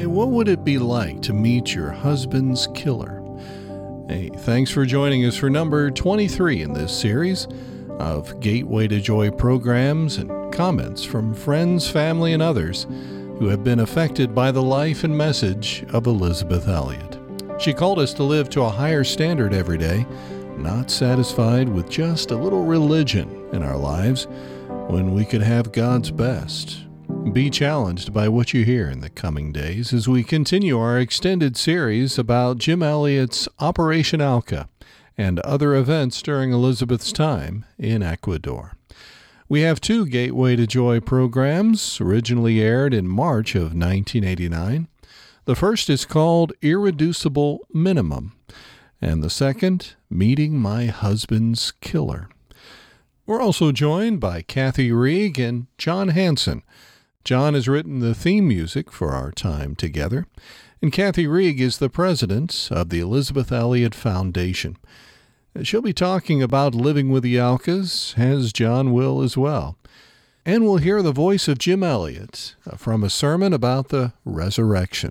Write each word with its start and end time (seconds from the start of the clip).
Hey, 0.00 0.06
what 0.06 0.30
would 0.30 0.48
it 0.48 0.64
be 0.64 0.78
like 0.78 1.20
to 1.20 1.34
meet 1.34 1.74
your 1.74 1.90
husband's 1.90 2.66
killer? 2.68 3.22
Hey, 4.08 4.30
thanks 4.34 4.70
for 4.70 4.86
joining 4.86 5.26
us 5.26 5.36
for 5.36 5.50
number 5.50 5.90
23 5.90 6.62
in 6.62 6.72
this 6.72 6.98
series 6.98 7.46
of 7.98 8.40
Gateway 8.40 8.88
to 8.88 8.98
Joy 8.98 9.30
programs 9.30 10.16
and 10.16 10.50
comments 10.54 11.04
from 11.04 11.34
friends, 11.34 11.86
family, 11.90 12.32
and 12.32 12.42
others 12.42 12.86
who 13.38 13.48
have 13.48 13.62
been 13.62 13.80
affected 13.80 14.34
by 14.34 14.50
the 14.50 14.62
life 14.62 15.04
and 15.04 15.14
message 15.14 15.84
of 15.92 16.06
Elisabeth 16.06 16.66
Elliot. 16.66 17.18
She 17.58 17.74
called 17.74 17.98
us 17.98 18.14
to 18.14 18.22
live 18.22 18.48
to 18.50 18.62
a 18.62 18.70
higher 18.70 19.04
standard 19.04 19.52
every 19.52 19.76
day, 19.76 20.06
not 20.56 20.90
satisfied 20.90 21.68
with 21.68 21.90
just 21.90 22.30
a 22.30 22.38
little 22.38 22.64
religion 22.64 23.50
in 23.52 23.62
our 23.62 23.76
lives 23.76 24.26
when 24.88 25.12
we 25.12 25.26
could 25.26 25.42
have 25.42 25.72
God's 25.72 26.10
best. 26.10 26.86
Be 27.32 27.48
challenged 27.48 28.12
by 28.12 28.28
what 28.28 28.52
you 28.52 28.64
hear 28.64 28.88
in 28.90 29.00
the 29.00 29.08
coming 29.08 29.52
days 29.52 29.92
as 29.92 30.08
we 30.08 30.24
continue 30.24 30.78
our 30.78 30.98
extended 30.98 31.56
series 31.56 32.18
about 32.18 32.58
Jim 32.58 32.82
Elliot's 32.82 33.48
Operation 33.60 34.20
Auca 34.20 34.68
and 35.16 35.38
other 35.40 35.74
events 35.74 36.22
during 36.22 36.52
Elisabeth's 36.52 37.12
time 37.12 37.64
in 37.78 38.02
Ecuador. 38.02 38.72
We 39.48 39.60
have 39.62 39.80
two 39.80 40.06
Gateway 40.06 40.56
to 40.56 40.66
Joy 40.66 41.00
programs, 41.00 42.00
originally 42.00 42.60
aired 42.60 42.94
in 42.94 43.08
March 43.08 43.54
of 43.54 43.74
1989. 43.74 44.88
The 45.44 45.56
first 45.56 45.90
is 45.90 46.04
called 46.04 46.52
Irreducible 46.62 47.66
Minimum, 47.72 48.32
and 49.00 49.22
the 49.22 49.30
second, 49.30 49.94
Meeting 50.08 50.58
My 50.58 50.86
Husband's 50.86 51.72
Killer. 51.80 52.28
We're 53.26 53.40
also 53.40 53.72
joined 53.72 54.20
by 54.20 54.42
Kathy 54.42 54.90
Reeg 54.90 55.38
and 55.38 55.66
John 55.78 56.08
Hanson. 56.08 56.62
John 57.24 57.54
has 57.54 57.68
written 57.68 58.00
the 58.00 58.14
theme 58.14 58.48
music 58.48 58.90
for 58.90 59.10
our 59.10 59.30
time 59.30 59.74
together, 59.74 60.26
and 60.80 60.92
Kathy 60.92 61.26
Reeg 61.26 61.60
is 61.60 61.78
the 61.78 61.90
president 61.90 62.68
of 62.70 62.88
the 62.88 63.00
Elisabeth 63.00 63.52
Elliot 63.52 63.94
Foundation. 63.94 64.76
She'll 65.62 65.82
be 65.82 65.92
talking 65.92 66.42
about 66.42 66.74
living 66.74 67.10
with 67.10 67.22
the 67.22 67.38
Aucas, 67.38 68.14
as 68.16 68.52
John 68.52 68.92
will 68.92 69.20
as 69.20 69.36
well. 69.36 69.76
And 70.46 70.64
we'll 70.64 70.78
hear 70.78 71.02
the 71.02 71.12
voice 71.12 71.48
of 71.48 71.58
Jim 71.58 71.82
Elliot 71.82 72.56
from 72.76 73.04
a 73.04 73.10
sermon 73.10 73.52
about 73.52 73.88
the 73.88 74.14
resurrection, 74.24 75.10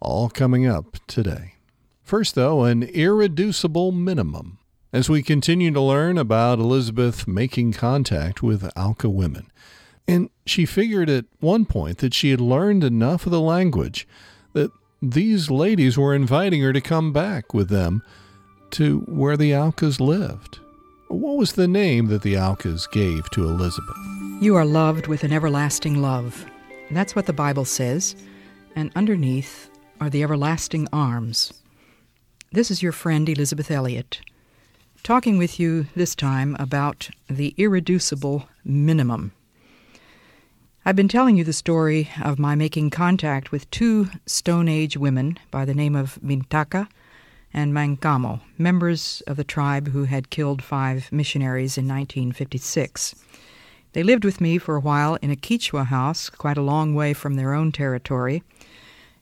all 0.00 0.28
coming 0.28 0.66
up 0.66 0.98
today. 1.06 1.54
First, 2.02 2.34
though, 2.34 2.64
an 2.64 2.82
irreducible 2.82 3.92
minimum 3.92 4.58
as 4.92 5.08
we 5.08 5.22
continue 5.22 5.70
to 5.70 5.80
learn 5.80 6.18
about 6.18 6.58
Elisabeth 6.58 7.28
making 7.28 7.72
contact 7.72 8.42
with 8.42 8.70
Auca 8.76 9.08
women. 9.08 9.50
And 10.08 10.30
she 10.44 10.66
figured 10.66 11.10
at 11.10 11.24
one 11.40 11.64
point 11.64 11.98
that 11.98 12.14
she 12.14 12.30
had 12.30 12.40
learned 12.40 12.84
enough 12.84 13.26
of 13.26 13.32
the 13.32 13.40
language 13.40 14.06
that 14.52 14.70
these 15.02 15.50
ladies 15.50 15.98
were 15.98 16.14
inviting 16.14 16.62
her 16.62 16.72
to 16.72 16.80
come 16.80 17.12
back 17.12 17.52
with 17.52 17.68
them 17.68 18.02
to 18.72 19.00
where 19.08 19.36
the 19.36 19.54
Aucas 19.54 20.00
lived. 20.00 20.60
What 21.08 21.36
was 21.36 21.52
the 21.52 21.68
name 21.68 22.06
that 22.08 22.22
the 22.22 22.36
Aucas 22.36 22.86
gave 22.88 23.28
to 23.30 23.44
Elisabeth? 23.44 23.96
You 24.40 24.56
are 24.56 24.64
loved 24.64 25.06
with 25.06 25.24
an 25.24 25.32
everlasting 25.32 26.02
love. 26.02 26.44
That's 26.90 27.16
what 27.16 27.26
the 27.26 27.32
Bible 27.32 27.64
says. 27.64 28.16
And 28.74 28.92
underneath 28.94 29.70
are 30.00 30.10
the 30.10 30.22
everlasting 30.22 30.88
arms. 30.92 31.52
This 32.52 32.70
is 32.70 32.82
your 32.82 32.92
friend 32.92 33.28
Elisabeth 33.28 33.70
Elliot, 33.70 34.20
talking 35.02 35.38
with 35.38 35.58
you 35.58 35.86
this 35.94 36.14
time 36.14 36.56
about 36.58 37.10
the 37.28 37.54
irreducible 37.56 38.48
minimum. 38.64 39.32
I've 40.88 40.94
been 40.94 41.08
telling 41.08 41.36
you 41.36 41.42
the 41.42 41.52
story 41.52 42.10
of 42.22 42.38
my 42.38 42.54
making 42.54 42.90
contact 42.90 43.50
with 43.50 43.68
two 43.72 44.08
Stone 44.24 44.68
Age 44.68 44.96
women 44.96 45.36
by 45.50 45.64
the 45.64 45.74
name 45.74 45.96
of 45.96 46.16
Mintaka 46.24 46.86
and 47.52 47.74
Mancamo, 47.74 48.40
members 48.56 49.20
of 49.26 49.36
the 49.36 49.42
tribe 49.42 49.88
who 49.88 50.04
had 50.04 50.30
killed 50.30 50.62
five 50.62 51.10
missionaries 51.10 51.76
in 51.76 51.88
1956. 51.88 53.16
They 53.94 54.04
lived 54.04 54.24
with 54.24 54.40
me 54.40 54.58
for 54.58 54.76
a 54.76 54.80
while 54.80 55.16
in 55.16 55.32
a 55.32 55.34
Quichua 55.34 55.86
house, 55.86 56.30
quite 56.30 56.56
a 56.56 56.62
long 56.62 56.94
way 56.94 57.12
from 57.14 57.34
their 57.34 57.52
own 57.52 57.72
territory. 57.72 58.44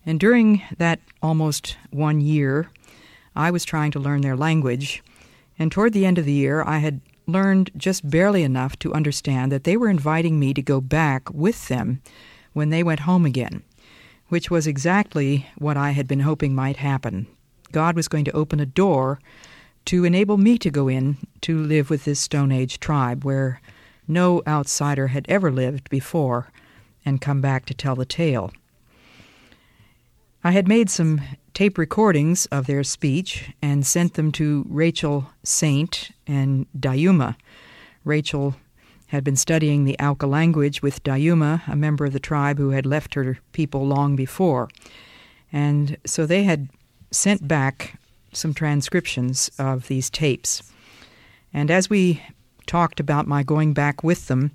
And 0.04 0.20
during 0.20 0.60
that 0.76 1.00
almost 1.22 1.78
one 1.90 2.20
year, 2.20 2.68
I 3.34 3.50
was 3.50 3.64
trying 3.64 3.90
to 3.92 3.98
learn 3.98 4.20
their 4.20 4.36
language. 4.36 5.02
And 5.58 5.72
toward 5.72 5.94
the 5.94 6.04
end 6.04 6.18
of 6.18 6.26
the 6.26 6.32
year, 6.32 6.62
I 6.62 6.80
had 6.80 7.00
learned 7.26 7.70
just 7.76 8.08
barely 8.08 8.42
enough 8.42 8.78
to 8.80 8.92
understand 8.92 9.50
that 9.52 9.64
they 9.64 9.76
were 9.76 9.88
inviting 9.88 10.38
me 10.38 10.54
to 10.54 10.62
go 10.62 10.80
back 10.80 11.32
with 11.32 11.68
them 11.68 12.02
when 12.52 12.70
they 12.70 12.82
went 12.82 13.00
home 13.00 13.24
again, 13.26 13.62
which 14.28 14.50
was 14.50 14.66
exactly 14.66 15.46
what 15.56 15.76
I 15.76 15.90
had 15.90 16.06
been 16.06 16.20
hoping 16.20 16.54
might 16.54 16.76
happen. 16.76 17.26
God 17.72 17.96
was 17.96 18.08
going 18.08 18.24
to 18.26 18.32
open 18.32 18.60
a 18.60 18.66
door 18.66 19.18
to 19.86 20.04
enable 20.04 20.38
me 20.38 20.56
to 20.58 20.70
go 20.70 20.88
in 20.88 21.16
to 21.42 21.58
live 21.58 21.90
with 21.90 22.04
this 22.04 22.20
Stone 22.20 22.52
Age 22.52 22.80
tribe 22.80 23.24
where 23.24 23.60
no 24.06 24.42
outsider 24.46 25.08
had 25.08 25.26
ever 25.28 25.50
lived 25.50 25.90
before 25.90 26.50
and 27.04 27.20
come 27.20 27.40
back 27.40 27.66
to 27.66 27.74
tell 27.74 27.94
the 27.94 28.06
tale. 28.06 28.52
I 30.42 30.52
had 30.52 30.68
made 30.68 30.90
some 30.90 31.20
tape 31.54 31.78
recordings 31.78 32.46
of 32.46 32.66
their 32.66 32.82
speech 32.82 33.52
and 33.62 33.86
sent 33.86 34.14
them 34.14 34.32
to 34.32 34.66
Rachel 34.68 35.30
Saint 35.44 36.10
and 36.26 36.66
Dayuma. 36.78 37.36
Rachel 38.04 38.56
had 39.06 39.22
been 39.22 39.36
studying 39.36 39.84
the 39.84 39.96
Auca 40.00 40.26
language 40.26 40.82
with 40.82 41.02
Dayuma, 41.04 41.66
a 41.68 41.76
member 41.76 42.04
of 42.04 42.12
the 42.12 42.18
tribe 42.18 42.58
who 42.58 42.70
had 42.70 42.84
left 42.84 43.14
her 43.14 43.38
people 43.52 43.86
long 43.86 44.16
before. 44.16 44.68
And 45.52 45.96
so 46.04 46.26
they 46.26 46.42
had 46.42 46.68
sent 47.12 47.46
back 47.46 48.00
some 48.32 48.52
transcriptions 48.52 49.50
of 49.56 49.86
these 49.86 50.10
tapes. 50.10 50.62
And 51.52 51.70
as 51.70 51.88
we 51.88 52.20
talked 52.66 52.98
about 52.98 53.28
my 53.28 53.44
going 53.44 53.72
back 53.72 54.02
with 54.02 54.26
them, 54.26 54.50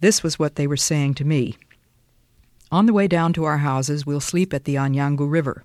this 0.00 0.22
was 0.22 0.38
what 0.38 0.56
they 0.56 0.66
were 0.66 0.76
saying 0.76 1.14
to 1.14 1.24
me. 1.24 1.56
On 2.70 2.84
the 2.84 2.92
way 2.92 3.08
down 3.08 3.32
to 3.34 3.44
our 3.44 3.58
houses, 3.58 4.04
we'll 4.04 4.20
sleep 4.20 4.52
at 4.52 4.64
the 4.64 4.74
Anyangu 4.74 5.30
River. 5.30 5.64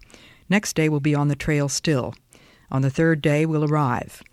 Next 0.50 0.76
day 0.76 0.90
we'll 0.90 1.00
be 1.00 1.16
on 1.16 1.28
the 1.28 1.36
trail 1.36 1.70
still. 1.70 2.16
On 2.72 2.82
the 2.82 2.90
third 2.90 3.22
day 3.22 3.46
we'll 3.46 3.66
arrive. 3.66 4.24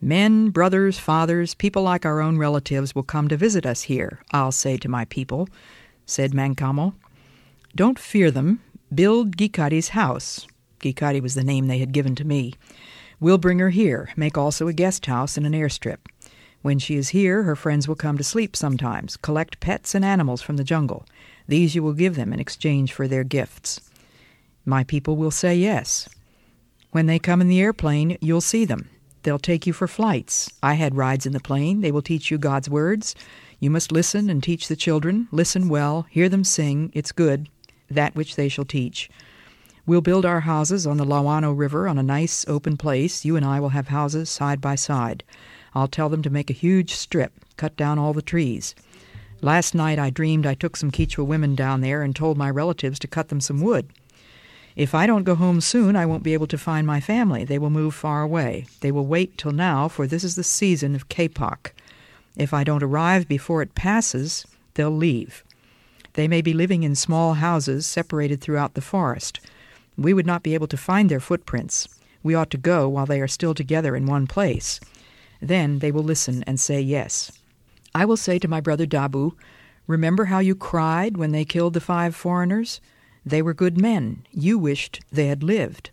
Men, 0.00 0.50
brothers, 0.50 0.98
fathers, 0.98 1.54
people 1.54 1.84
like 1.84 2.04
our 2.04 2.20
own 2.20 2.36
relatives 2.36 2.94
will 2.94 3.04
come 3.04 3.28
to 3.28 3.36
visit 3.36 3.64
us 3.64 3.82
here, 3.82 4.20
I'll 4.32 4.50
say 4.52 4.76
to 4.78 4.88
my 4.88 5.04
people, 5.04 5.48
said 6.06 6.32
Mancamo. 6.32 6.94
Don't 7.76 7.98
fear 7.98 8.30
them. 8.30 8.60
Build 8.92 9.36
Gikari's 9.36 9.90
house. 9.90 10.46
Gikari 10.80 11.22
was 11.22 11.34
the 11.34 11.44
name 11.44 11.68
they 11.68 11.78
had 11.78 11.92
given 11.92 12.14
to 12.16 12.24
me. 12.24 12.54
We'll 13.20 13.38
bring 13.38 13.60
her 13.60 13.70
here, 13.70 14.10
make 14.16 14.36
also 14.36 14.66
a 14.66 14.72
guest 14.72 15.06
house 15.06 15.36
and 15.36 15.46
an 15.46 15.52
airstrip. 15.52 15.98
When 16.62 16.80
she 16.80 16.96
is 16.96 17.10
here, 17.10 17.44
her 17.44 17.56
friends 17.56 17.86
will 17.86 17.94
come 17.94 18.18
to 18.18 18.24
sleep 18.24 18.56
sometimes, 18.56 19.16
collect 19.16 19.60
pets 19.60 19.94
and 19.94 20.04
animals 20.04 20.42
from 20.42 20.56
the 20.56 20.64
jungle. 20.64 21.06
These 21.46 21.74
you 21.76 21.82
will 21.82 21.92
give 21.92 22.16
them 22.16 22.32
in 22.32 22.40
exchange 22.40 22.92
for 22.92 23.06
their 23.06 23.24
gifts. 23.24 23.80
My 24.64 24.84
people 24.84 25.16
will 25.16 25.30
say 25.30 25.56
yes. 25.56 26.08
When 26.90 27.06
they 27.06 27.18
come 27.18 27.40
in 27.40 27.48
the 27.48 27.60
airplane, 27.60 28.18
you'll 28.20 28.40
see 28.40 28.64
them. 28.64 28.88
They'll 29.22 29.38
take 29.38 29.66
you 29.66 29.72
for 29.72 29.88
flights. 29.88 30.52
I 30.62 30.74
had 30.74 30.96
rides 30.96 31.26
in 31.26 31.32
the 31.32 31.40
plane. 31.40 31.80
They 31.80 31.92
will 31.92 32.02
teach 32.02 32.30
you 32.30 32.38
God's 32.38 32.68
words. 32.68 33.14
You 33.60 33.70
must 33.70 33.92
listen 33.92 34.28
and 34.28 34.42
teach 34.42 34.68
the 34.68 34.76
children. 34.76 35.28
Listen 35.30 35.68
well, 35.68 36.06
hear 36.10 36.28
them 36.28 36.44
sing. 36.44 36.90
It's 36.94 37.12
good, 37.12 37.48
that 37.88 38.14
which 38.14 38.36
they 38.36 38.48
shall 38.48 38.64
teach. 38.64 39.08
We'll 39.86 40.00
build 40.00 40.24
our 40.24 40.40
houses 40.40 40.86
on 40.86 40.96
the 40.96 41.04
Lawano 41.04 41.56
River 41.56 41.88
on 41.88 41.98
a 41.98 42.02
nice 42.02 42.44
open 42.46 42.76
place. 42.76 43.24
You 43.24 43.36
and 43.36 43.44
I 43.44 43.58
will 43.58 43.70
have 43.70 43.88
houses 43.88 44.30
side 44.30 44.60
by 44.60 44.74
side. 44.74 45.24
I'll 45.74 45.88
tell 45.88 46.08
them 46.08 46.22
to 46.22 46.30
make 46.30 46.50
a 46.50 46.54
huge 46.54 46.92
strip, 46.92 47.32
cut 47.56 47.76
down 47.76 47.98
all 47.98 48.12
the 48.12 48.22
trees. 48.22 48.74
Last 49.40 49.74
night 49.74 49.98
I 49.98 50.10
dreamed 50.10 50.46
I 50.46 50.54
took 50.54 50.76
some 50.76 50.92
Quichua 50.92 51.24
women 51.24 51.56
down 51.56 51.80
there 51.80 52.02
and 52.02 52.14
told 52.14 52.38
my 52.38 52.50
relatives 52.50 52.98
to 53.00 53.08
cut 53.08 53.28
them 53.28 53.40
some 53.40 53.60
wood. 53.60 53.92
If 54.74 54.94
I 54.94 55.06
don't 55.06 55.24
go 55.24 55.34
home 55.34 55.60
soon, 55.60 55.96
I 55.96 56.06
won't 56.06 56.22
be 56.22 56.32
able 56.32 56.46
to 56.46 56.56
find 56.56 56.86
my 56.86 57.00
family. 57.00 57.44
They 57.44 57.58
will 57.58 57.70
move 57.70 57.94
far 57.94 58.22
away. 58.22 58.66
They 58.80 58.90
will 58.90 59.06
wait 59.06 59.36
till 59.36 59.52
now, 59.52 59.88
for 59.88 60.06
this 60.06 60.24
is 60.24 60.34
the 60.34 60.44
season 60.44 60.94
of 60.94 61.08
kapok. 61.08 61.72
If 62.36 62.54
I 62.54 62.64
don't 62.64 62.82
arrive 62.82 63.28
before 63.28 63.60
it 63.60 63.74
passes, 63.74 64.46
they'll 64.74 64.90
leave. 64.90 65.44
They 66.14 66.26
may 66.26 66.40
be 66.40 66.54
living 66.54 66.82
in 66.82 66.94
small 66.94 67.34
houses 67.34 67.86
separated 67.86 68.40
throughout 68.40 68.74
the 68.74 68.80
forest. 68.80 69.40
We 69.98 70.14
would 70.14 70.26
not 70.26 70.42
be 70.42 70.54
able 70.54 70.68
to 70.68 70.76
find 70.76 71.10
their 71.10 71.20
footprints. 71.20 71.88
We 72.22 72.34
ought 72.34 72.50
to 72.50 72.56
go 72.56 72.88
while 72.88 73.06
they 73.06 73.20
are 73.20 73.28
still 73.28 73.54
together 73.54 73.94
in 73.94 74.06
one 74.06 74.26
place. 74.26 74.80
Then 75.40 75.80
they 75.80 75.92
will 75.92 76.02
listen 76.02 76.42
and 76.44 76.58
say 76.58 76.80
yes. 76.80 77.32
I 77.94 78.06
will 78.06 78.16
say 78.16 78.38
to 78.38 78.48
my 78.48 78.60
brother 78.60 78.86
Dabu, 78.86 79.32
Remember 79.86 80.26
how 80.26 80.38
you 80.38 80.54
cried 80.54 81.16
when 81.16 81.32
they 81.32 81.44
killed 81.44 81.74
the 81.74 81.80
five 81.80 82.14
foreigners? 82.14 82.80
They 83.24 83.42
were 83.42 83.54
good 83.54 83.80
men. 83.80 84.26
You 84.30 84.58
wished 84.58 85.00
they 85.10 85.28
had 85.28 85.42
lived. 85.42 85.90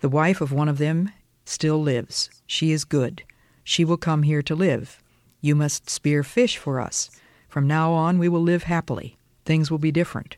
The 0.00 0.08
wife 0.08 0.40
of 0.40 0.52
one 0.52 0.68
of 0.68 0.78
them 0.78 1.10
still 1.44 1.80
lives. 1.80 2.30
She 2.46 2.72
is 2.72 2.84
good. 2.84 3.22
She 3.62 3.84
will 3.84 3.96
come 3.96 4.22
here 4.22 4.42
to 4.42 4.54
live. 4.54 5.02
You 5.40 5.54
must 5.54 5.90
spear 5.90 6.22
fish 6.22 6.56
for 6.56 6.80
us. 6.80 7.10
From 7.48 7.66
now 7.66 7.92
on, 7.92 8.18
we 8.18 8.28
will 8.28 8.42
live 8.42 8.64
happily. 8.64 9.16
Things 9.44 9.70
will 9.70 9.78
be 9.78 9.92
different. 9.92 10.36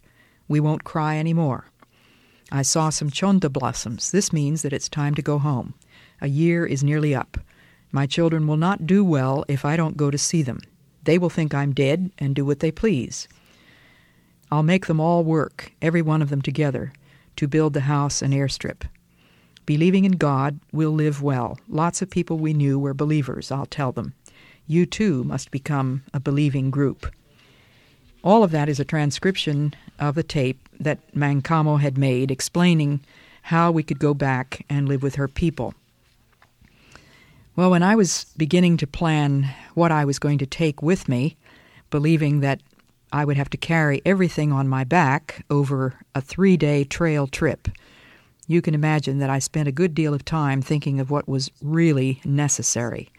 We 0.48 0.60
won't 0.60 0.84
cry 0.84 1.16
any 1.16 1.32
more. 1.32 1.66
I 2.50 2.62
saw 2.62 2.90
some 2.90 3.10
chonta 3.10 3.52
blossoms. 3.52 4.10
This 4.10 4.32
means 4.32 4.62
that 4.62 4.72
it's 4.72 4.88
time 4.88 5.14
to 5.14 5.22
go 5.22 5.38
home. 5.38 5.74
A 6.20 6.28
year 6.28 6.66
is 6.66 6.84
nearly 6.84 7.14
up. 7.14 7.38
My 7.90 8.06
children 8.06 8.46
will 8.46 8.56
not 8.56 8.86
do 8.86 9.04
well 9.04 9.44
if 9.48 9.64
I 9.64 9.76
don't 9.76 9.96
go 9.96 10.10
to 10.10 10.18
see 10.18 10.42
them. 10.42 10.60
They 11.02 11.18
will 11.18 11.30
think 11.30 11.54
I'm 11.54 11.72
dead 11.72 12.10
and 12.18 12.34
do 12.34 12.44
what 12.44 12.60
they 12.60 12.70
please. 12.70 13.28
I'll 14.50 14.62
make 14.62 14.86
them 14.86 15.00
all 15.00 15.24
work, 15.24 15.72
every 15.82 16.02
one 16.02 16.22
of 16.22 16.30
them 16.30 16.42
together, 16.42 16.92
to 17.36 17.48
build 17.48 17.72
the 17.72 17.80
house 17.82 18.22
and 18.22 18.32
airstrip. 18.32 18.82
Believing 19.66 20.04
in 20.04 20.12
God, 20.12 20.60
we'll 20.72 20.92
live 20.92 21.22
well. 21.22 21.58
Lots 21.68 22.00
of 22.00 22.10
people 22.10 22.38
we 22.38 22.54
knew 22.54 22.78
were 22.78 22.94
believers, 22.94 23.50
I'll 23.50 23.66
tell 23.66 23.92
them. 23.92 24.14
You 24.68 24.86
too 24.86 25.24
must 25.24 25.50
become 25.50 26.04
a 26.14 26.20
believing 26.20 26.70
group. 26.70 27.12
All 28.22 28.42
of 28.42 28.50
that 28.52 28.68
is 28.68 28.80
a 28.80 28.84
transcription 28.84 29.74
of 29.98 30.16
a 30.16 30.22
tape 30.22 30.68
that 30.78 31.14
Mankamo 31.14 31.80
had 31.80 31.98
made 31.98 32.30
explaining 32.30 33.00
how 33.42 33.70
we 33.70 33.82
could 33.82 33.98
go 33.98 34.14
back 34.14 34.64
and 34.68 34.88
live 34.88 35.02
with 35.02 35.16
her 35.16 35.28
people. 35.28 35.74
Well, 37.54 37.70
when 37.70 37.82
I 37.82 37.94
was 37.94 38.26
beginning 38.36 38.76
to 38.78 38.86
plan 38.86 39.48
what 39.74 39.92
I 39.92 40.04
was 40.04 40.18
going 40.18 40.38
to 40.38 40.46
take 40.46 40.82
with 40.82 41.08
me, 41.08 41.36
believing 41.90 42.40
that 42.40 42.60
I 43.12 43.24
would 43.24 43.36
have 43.36 43.50
to 43.50 43.56
carry 43.56 44.02
everything 44.04 44.52
on 44.52 44.68
my 44.68 44.84
back 44.84 45.44
over 45.48 45.94
a 46.14 46.20
three 46.20 46.56
day 46.56 46.84
trail 46.84 47.26
trip, 47.26 47.68
you 48.46 48.62
can 48.62 48.74
imagine 48.74 49.18
that 49.18 49.30
I 49.30 49.38
spent 49.38 49.68
a 49.68 49.72
good 49.72 49.94
deal 49.94 50.14
of 50.14 50.24
time 50.24 50.62
thinking 50.62 51.00
of 51.00 51.10
what 51.10 51.28
was 51.28 51.50
really 51.60 52.20
necessary. 52.24 53.10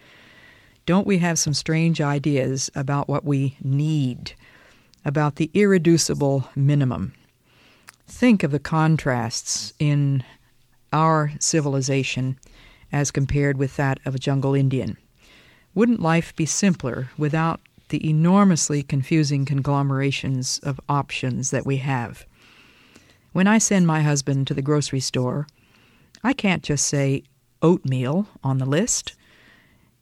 Don't 0.85 1.07
we 1.07 1.17
have 1.17 1.37
some 1.37 1.53
strange 1.53 1.99
ideas 1.99 2.69
about 2.73 3.09
what 3.09 3.25
we 3.25 3.57
need, 3.61 4.33
about 5.03 5.35
the 5.35 5.51
irreducible 5.53 6.49
minimum? 6.55 7.13
Think 8.07 8.43
of 8.43 8.51
the 8.51 8.59
contrasts 8.59 9.73
in 9.79 10.23
our 10.93 11.33
civilization 11.39 12.39
as 12.93 13.11
compared 13.11 13.57
with 13.57 13.75
that 13.75 13.99
of 14.05 14.15
a 14.15 14.19
jungle 14.19 14.55
Indian. 14.55 14.95
Wouldn't 15.75 16.01
life 16.01 16.33
be 16.37 16.45
simpler 16.45 17.09
without 17.17 17.59
the 17.89 18.09
enormously 18.09 18.83
confusing 18.83 19.45
conglomerations 19.45 20.59
of 20.63 20.79
options 20.89 21.51
that 21.51 21.65
we 21.65 21.77
have? 21.77 22.25
When 23.33 23.47
I 23.47 23.57
send 23.57 23.85
my 23.85 24.01
husband 24.01 24.47
to 24.47 24.53
the 24.53 24.61
grocery 24.61 24.99
store, 24.99 25.47
I 26.23 26.33
can't 26.33 26.63
just 26.63 26.87
say 26.87 27.23
oatmeal 27.61 28.27
on 28.43 28.57
the 28.57 28.65
list. 28.65 29.13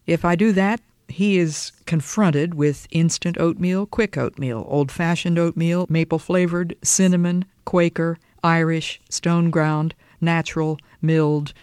If 0.06 0.24
I 0.24 0.36
do 0.36 0.52
that, 0.54 0.82
he 1.08 1.38
is 1.38 1.72
confronted 1.86 2.56
with 2.56 2.88
instant 2.92 3.38
oatmeal, 3.38 3.86
quick 3.86 4.18
oatmeal, 4.18 4.66
old 4.68 4.92
fashioned 4.92 5.38
oatmeal, 5.38 5.86
maple 5.90 6.20
flavored, 6.20 6.76
cinnamon, 6.82 7.46
Quaker, 7.66 8.18
Irish, 8.44 9.02
stone 9.10 9.50
ground, 9.50 9.96
natural, 10.22 10.80
milled, 11.02 11.54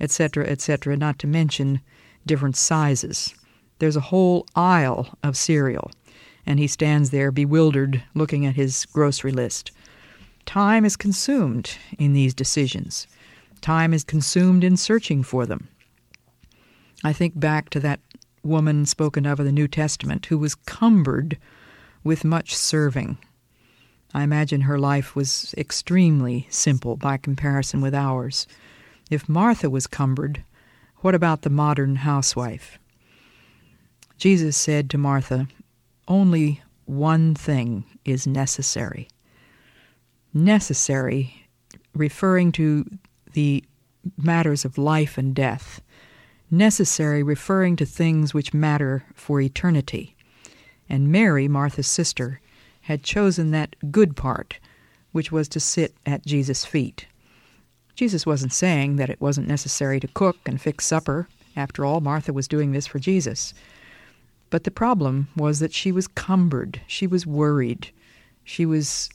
etc., 0.00 0.46
etc., 0.46 0.96
not 0.96 1.18
to 1.20 1.26
mention 1.26 1.80
different 2.26 2.56
sizes. 2.56 3.34
There's 3.82 3.96
a 3.96 4.10
whole 4.12 4.46
aisle 4.54 5.18
of 5.24 5.36
cereal, 5.36 5.90
and 6.46 6.60
he 6.60 6.68
stands 6.68 7.10
there 7.10 7.32
bewildered 7.32 8.04
looking 8.14 8.46
at 8.46 8.54
his 8.54 8.86
grocery 8.86 9.32
list. 9.32 9.72
Time 10.46 10.84
is 10.84 10.94
consumed 10.96 11.76
in 11.98 12.12
these 12.12 12.32
decisions. 12.32 13.08
Time 13.60 13.92
is 13.92 14.04
consumed 14.04 14.62
in 14.62 14.76
searching 14.76 15.24
for 15.24 15.46
them. 15.46 15.66
I 17.02 17.12
think 17.12 17.40
back 17.40 17.70
to 17.70 17.80
that 17.80 17.98
woman 18.44 18.86
spoken 18.86 19.26
of 19.26 19.40
in 19.40 19.46
the 19.46 19.50
New 19.50 19.66
Testament 19.66 20.26
who 20.26 20.38
was 20.38 20.54
cumbered 20.54 21.36
with 22.04 22.22
much 22.22 22.54
serving. 22.54 23.18
I 24.14 24.22
imagine 24.22 24.60
her 24.60 24.78
life 24.78 25.16
was 25.16 25.56
extremely 25.58 26.46
simple 26.50 26.96
by 26.96 27.16
comparison 27.16 27.80
with 27.80 27.96
ours. 27.96 28.46
If 29.10 29.28
Martha 29.28 29.68
was 29.68 29.88
cumbered, 29.88 30.44
what 30.98 31.16
about 31.16 31.42
the 31.42 31.50
modern 31.50 31.96
housewife? 31.96 32.78
Jesus 34.22 34.56
said 34.56 34.88
to 34.90 34.98
Martha, 34.98 35.48
Only 36.06 36.62
one 36.84 37.34
thing 37.34 37.84
is 38.04 38.24
necessary 38.24 39.08
necessary, 40.32 41.48
referring 41.92 42.52
to 42.52 42.86
the 43.32 43.64
matters 44.16 44.64
of 44.64 44.78
life 44.78 45.18
and 45.18 45.34
death, 45.34 45.80
necessary, 46.52 47.24
referring 47.24 47.74
to 47.74 47.84
things 47.84 48.32
which 48.32 48.54
matter 48.54 49.02
for 49.12 49.40
eternity. 49.40 50.14
And 50.88 51.10
Mary, 51.10 51.48
Martha's 51.48 51.88
sister, 51.88 52.40
had 52.82 53.02
chosen 53.02 53.50
that 53.50 53.74
good 53.90 54.14
part, 54.14 54.60
which 55.10 55.32
was 55.32 55.48
to 55.48 55.58
sit 55.58 55.96
at 56.06 56.24
Jesus' 56.24 56.64
feet. 56.64 57.08
Jesus 57.96 58.24
wasn't 58.24 58.52
saying 58.52 58.94
that 58.96 59.10
it 59.10 59.20
wasn't 59.20 59.48
necessary 59.48 59.98
to 59.98 60.06
cook 60.06 60.36
and 60.46 60.60
fix 60.60 60.86
supper. 60.86 61.26
After 61.56 61.84
all, 61.84 62.00
Martha 62.00 62.32
was 62.32 62.46
doing 62.46 62.70
this 62.70 62.86
for 62.86 63.00
Jesus. 63.00 63.52
But 64.52 64.64
the 64.64 64.70
problem 64.70 65.28
was 65.34 65.60
that 65.60 65.72
she 65.72 65.90
was 65.92 66.06
cumbered, 66.06 66.82
she 66.86 67.06
was 67.06 67.26
worried, 67.26 67.90
she 68.44 68.66
was 68.66 69.08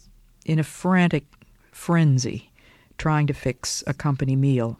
in 0.48 0.58
a 0.58 0.64
frantic 0.64 1.26
frenzy 1.72 2.50
trying 2.98 3.28
to 3.28 3.36
fix 3.36 3.84
a 3.86 3.94
company 3.94 4.36
meal. 4.36 4.80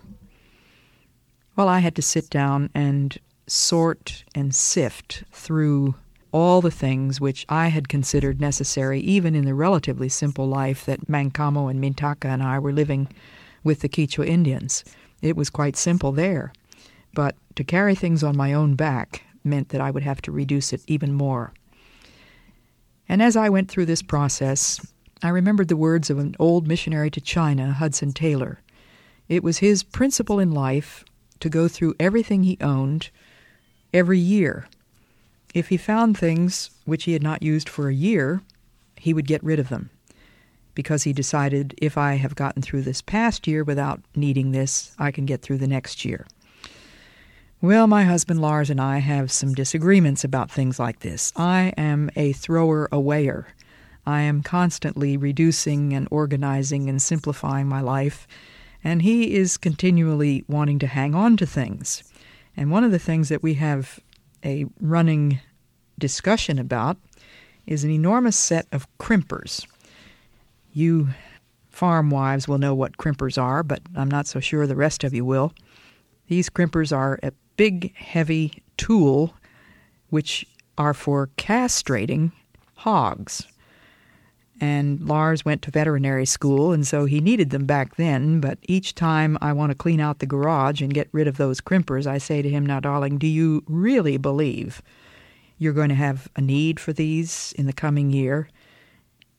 Well, 1.56 1.70
I 1.70 1.78
had 1.78 1.96
to 1.98 2.02
sit 2.02 2.32
down 2.32 2.72
and 2.74 3.20
sort 3.46 4.24
and 4.34 4.56
sift 4.56 5.24
through 5.32 5.94
all 6.32 6.62
the 6.62 6.72
things 6.72 7.22
which 7.22 7.46
I 7.50 7.68
had 7.68 7.88
considered 7.88 8.42
necessary, 8.42 9.00
even 9.02 9.36
in 9.36 9.46
the 9.46 9.54
relatively 9.54 10.10
simple 10.10 10.48
life 10.48 10.86
that 10.86 11.08
Mankamo 11.08 11.70
and 11.70 11.80
Mintaka 11.80 12.30
and 12.30 12.42
I 12.42 12.58
were 12.58 12.74
living 12.74 13.10
with 13.64 13.82
the 13.82 13.90
Quechua 13.90 14.26
Indians. 14.26 14.84
It 15.22 15.36
was 15.36 15.52
quite 15.52 15.76
simple 15.76 16.14
there. 16.14 16.52
But 17.14 17.36
to 17.58 17.64
carry 17.64 17.94
things 17.94 18.24
on 18.24 18.36
my 18.36 18.54
own 18.54 18.74
back 18.74 19.24
meant 19.48 19.70
that 19.70 19.82
I 19.82 19.92
would 19.92 20.04
have 20.04 20.22
to 20.24 20.32
reduce 20.32 20.74
it 20.74 20.82
even 20.88 21.14
more. 21.14 21.54
And 23.10 23.22
as 23.22 23.36
I 23.36 23.50
went 23.50 23.70
through 23.70 23.86
this 23.86 24.02
process, 24.02 24.86
I 25.24 25.30
remembered 25.30 25.68
the 25.68 25.78
words 25.78 26.10
of 26.10 26.20
an 26.20 26.36
old 26.38 26.68
missionary 26.68 27.10
to 27.12 27.22
China, 27.22 27.72
Hudson 27.74 28.12
Taylor. 28.12 28.62
It 29.28 29.44
was 29.44 29.60
his 29.60 29.84
principle 29.84 30.40
in 30.40 30.52
life 30.52 31.04
to 31.40 31.50
go 31.50 31.68
through 31.68 31.96
everything 32.00 32.44
he 32.44 32.58
owned 32.62 33.10
every 33.94 34.20
year. 34.20 34.68
If 35.54 35.70
he 35.70 35.78
found 35.78 36.18
things 36.18 36.70
which 36.86 37.06
he 37.06 37.14
had 37.14 37.24
not 37.24 37.42
used 37.42 37.70
for 37.70 37.90
a 37.90 37.94
year, 37.94 38.42
he 38.96 39.14
would 39.14 39.28
get 39.28 39.44
rid 39.44 39.60
of 39.60 39.70
them 39.70 39.90
because 40.76 41.02
he 41.02 41.12
decided 41.12 41.74
if 41.82 41.98
I 41.98 42.16
have 42.16 42.36
gotten 42.36 42.62
through 42.62 42.84
this 42.84 43.02
past 43.02 43.48
year 43.48 43.64
without 43.64 44.00
needing 44.16 44.52
this, 44.52 44.96
I 45.00 45.10
can 45.10 45.26
get 45.26 45.42
through 45.42 45.58
the 45.58 45.68
next 45.68 46.06
year. 46.06 46.28
Well, 47.60 47.88
my 47.88 48.04
husband 48.04 48.40
Lars 48.40 48.70
and 48.70 48.80
I 48.80 49.00
have 49.00 49.32
some 49.32 49.56
disagreements 49.56 50.24
about 50.24 50.52
things 50.52 50.78
like 50.78 51.00
this. 51.00 51.34
I 51.36 51.74
am 51.76 52.12
a 52.16 52.34
thrower 52.34 52.88
awayer. 52.92 53.46
I 54.06 54.22
am 54.22 54.44
constantly 54.44 55.18
reducing 55.18 55.92
and 55.92 56.08
organizing 56.12 56.88
and 56.88 57.02
simplifying 57.02 57.68
my 57.68 57.82
life, 57.82 58.28
and 58.84 59.02
he 59.02 59.34
is 59.34 59.58
continually 59.58 60.46
wanting 60.48 60.78
to 60.80 60.88
hang 60.88 61.16
on 61.16 61.36
to 61.38 61.48
things. 61.48 62.04
And 62.56 62.70
one 62.70 62.84
of 62.84 62.92
the 62.92 63.00
things 63.00 63.30
that 63.30 63.42
we 63.42 63.56
have 63.56 64.00
a 64.46 64.68
running 64.80 65.40
discussion 65.98 66.60
about 66.60 66.98
is 67.66 67.84
an 67.84 67.90
enormous 67.90 68.38
set 68.38 68.68
of 68.72 68.88
crimpers. 69.00 69.66
You 70.74 71.10
farm 71.72 72.12
wives 72.12 72.48
will 72.48 72.60
know 72.60 72.76
what 72.76 72.98
crimpers 72.98 73.42
are, 73.42 73.64
but 73.64 73.82
I'm 73.96 74.12
not 74.12 74.28
so 74.28 74.40
sure 74.40 74.68
the 74.68 74.76
rest 74.76 75.04
of 75.04 75.16
you 75.16 75.26
will. 75.26 75.54
These 76.28 76.52
crimpers 76.52 76.96
are 76.96 77.20
big, 77.58 77.94
heavy 77.96 78.64
tool 78.78 79.34
which 80.10 80.46
are 80.78 80.94
for 80.94 81.30
castrating 81.38 82.32
hogs 82.76 83.46
and 84.60 85.08
Lars 85.08 85.46
went 85.46 85.62
to 85.64 85.72
veterinary 85.72 86.26
school, 86.26 86.74
and 86.74 86.86
so 86.86 87.06
he 87.06 87.20
needed 87.20 87.52
them 87.52 87.66
back 87.66 87.96
then. 87.96 88.40
But 88.40 88.58
each 88.64 88.96
time 88.96 89.38
I 89.42 89.54
want 89.54 89.72
to 89.72 89.78
clean 89.78 90.00
out 90.00 90.20
the 90.20 90.26
garage 90.26 90.82
and 90.82 90.94
get 90.94 91.10
rid 91.12 91.28
of 91.28 91.38
those 91.38 91.62
crimpers, 91.62 92.08
I 92.08 92.18
say 92.18 92.42
to 92.42 92.50
him, 92.50 92.66
Now, 92.66 92.80
darling, 92.80 93.18
do 93.18 93.28
you 93.28 93.64
really 93.68 94.18
believe 94.18 94.82
you're 95.58 95.74
going 95.74 95.90
to 95.90 95.96
have 95.96 96.28
a 96.36 96.42
need 96.42 96.80
for 96.80 96.92
these 96.92 97.54
in 97.58 97.68
the 97.68 97.74
coming 97.74 98.12
year? 98.12 98.50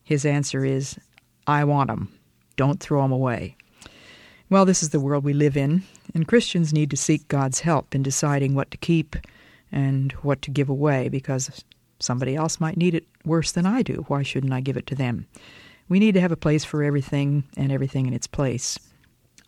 His 0.05 0.25
answer 0.25 0.65
is, 0.65 0.99
I 1.47 1.65
want 1.65 1.89
them. 1.89 2.13
Don't 2.57 2.81
throw 2.81 3.03
them 3.03 3.13
away. 3.13 3.57
Well, 4.51 4.65
this 4.65 4.83
is 4.83 4.91
the 4.91 5.01
world 5.01 5.25
we 5.25 5.35
live 5.35 5.57
in, 5.57 5.83
and 6.15 6.29
Christians 6.29 6.73
need 6.73 6.91
to 6.91 6.97
seek 6.97 7.29
God's 7.29 7.61
help 7.61 7.95
in 7.95 8.03
deciding 8.03 8.55
what 8.55 8.71
to 8.71 8.77
keep 8.77 9.17
and 9.71 10.13
what 10.23 10.43
to 10.43 10.51
give 10.51 10.69
away 10.69 11.09
because 11.09 11.65
Somebody 12.01 12.37
else 12.37 12.61
might 12.61 12.77
need 12.77 12.95
it 12.95 13.07
worse 13.25 13.51
than 13.53 13.67
I 13.67 13.83
do. 13.83 14.05
Why 14.09 14.23
shouldn't 14.23 14.53
I 14.53 14.61
give 14.61 14.77
it 14.77 14.87
to 14.89 14.95
them? 14.95 15.27
We 15.89 15.99
need 15.99 16.13
to 16.13 16.21
have 16.21 16.33
a 16.33 16.37
place 16.37 16.65
for 16.65 16.83
everything 16.83 17.45
and 17.57 17.73
everything 17.73 18.07
in 18.07 18.13
its 18.13 18.27
place. 18.27 18.79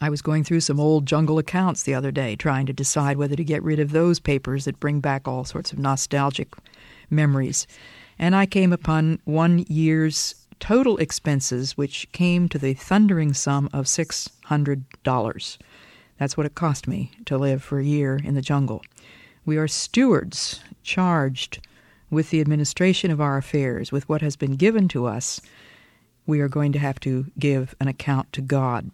I 0.01 0.11
was 0.11 0.23
going 0.23 0.45
through 0.45 0.61
some 0.61 0.81
old 0.81 1.07
jungle 1.07 1.39
accounts 1.39 1.83
the 1.83 1.95
other 1.95 2.11
day, 2.11 2.35
trying 2.35 2.67
to 2.67 2.73
decide 2.73 3.19
whether 3.19 3.37
to 3.37 3.45
get 3.45 3.63
rid 3.63 3.79
of 3.79 3.93
those 3.93 4.19
papers 4.19 4.65
that 4.65 4.81
bring 4.81 5.01
back 5.01 5.29
all 5.29 5.45
sorts 5.45 5.73
of 5.73 5.79
nostalgic 5.79 6.49
memories. 7.11 7.67
And 8.19 8.35
I 8.35 8.47
came 8.47 8.73
upon 8.73 9.21
one 9.25 9.65
year's 9.69 10.35
total 10.59 10.97
expenses, 10.97 11.77
which 11.77 12.11
came 12.13 12.49
to 12.49 12.59
the 12.59 12.75
thundering 12.75 13.35
sum 13.35 13.69
of 13.73 13.85
$600. 13.85 15.59
That's 16.21 16.37
what 16.37 16.45
it 16.45 16.55
cost 16.55 16.87
me 16.87 17.13
to 17.25 17.39
live 17.39 17.63
for 17.63 17.79
a 17.79 17.85
year 17.85 18.21
in 18.23 18.35
the 18.35 18.43
jungle. 18.43 18.83
We 19.47 19.57
are 19.57 19.67
stewards 19.67 20.61
charged 20.83 21.67
with 22.11 22.29
the 22.29 22.43
administration 22.43 23.11
of 23.11 23.23
our 23.23 23.39
affairs, 23.39 23.91
with 23.91 24.07
what 24.07 24.21
has 24.21 24.37
been 24.37 24.57
given 24.57 24.87
to 24.89 25.07
us. 25.07 25.41
We 26.27 26.41
are 26.41 26.49
going 26.49 26.73
to 26.73 26.79
have 26.79 27.01
to 27.01 27.25
give 27.39 27.75
an 27.81 27.89
account 27.89 28.35
to 28.35 28.43
God. 28.43 28.91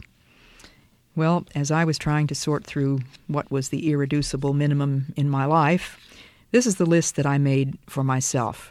Well, 1.16 1.45
as 1.52 1.73
I 1.73 1.85
was 1.85 1.99
trying 1.99 2.28
to 2.28 2.35
sort 2.37 2.64
through 2.64 3.00
what 3.26 3.50
was 3.50 3.71
the 3.71 3.90
irreducible 3.90 4.52
minimum 4.52 5.12
in 5.16 5.28
my 5.28 5.47
life, 5.47 5.99
this 6.52 6.64
is 6.64 6.76
the 6.76 6.87
list 6.87 7.16
that 7.16 7.26
I 7.26 7.38
made 7.38 7.76
for 7.88 8.04
myself 8.04 8.71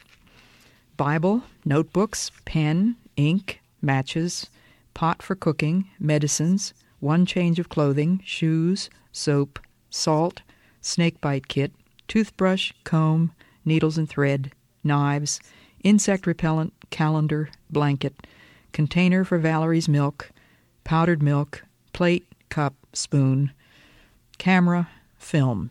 Bible, 0.95 1.43
notebooks, 1.65 2.31
pen, 2.45 2.95
ink, 3.17 3.59
matches, 3.81 4.49
pot 4.93 5.21
for 5.21 5.35
cooking, 5.35 5.89
medicines, 5.99 6.73
one 7.05 7.23
change 7.23 7.59
of 7.59 7.69
clothing, 7.69 8.19
shoes, 8.25 8.89
soap, 9.11 9.59
salt, 9.91 10.41
snakebite 10.81 11.47
kit, 11.47 11.71
toothbrush, 12.07 12.71
comb, 12.83 13.31
needles 13.63 13.95
and 13.95 14.09
thread, 14.09 14.51
knives, 14.83 15.39
insect 15.83 16.25
repellent, 16.25 16.73
calendar, 16.89 17.47
blanket, 17.69 18.25
container 18.73 19.23
for 19.23 19.37
Valerie's 19.37 19.87
milk, 19.87 20.31
powdered 20.83 21.21
milk, 21.21 21.63
plate, 21.93 22.25
cup, 22.49 22.73
spoon, 22.91 23.51
camera, 24.39 24.89
film. 25.19 25.69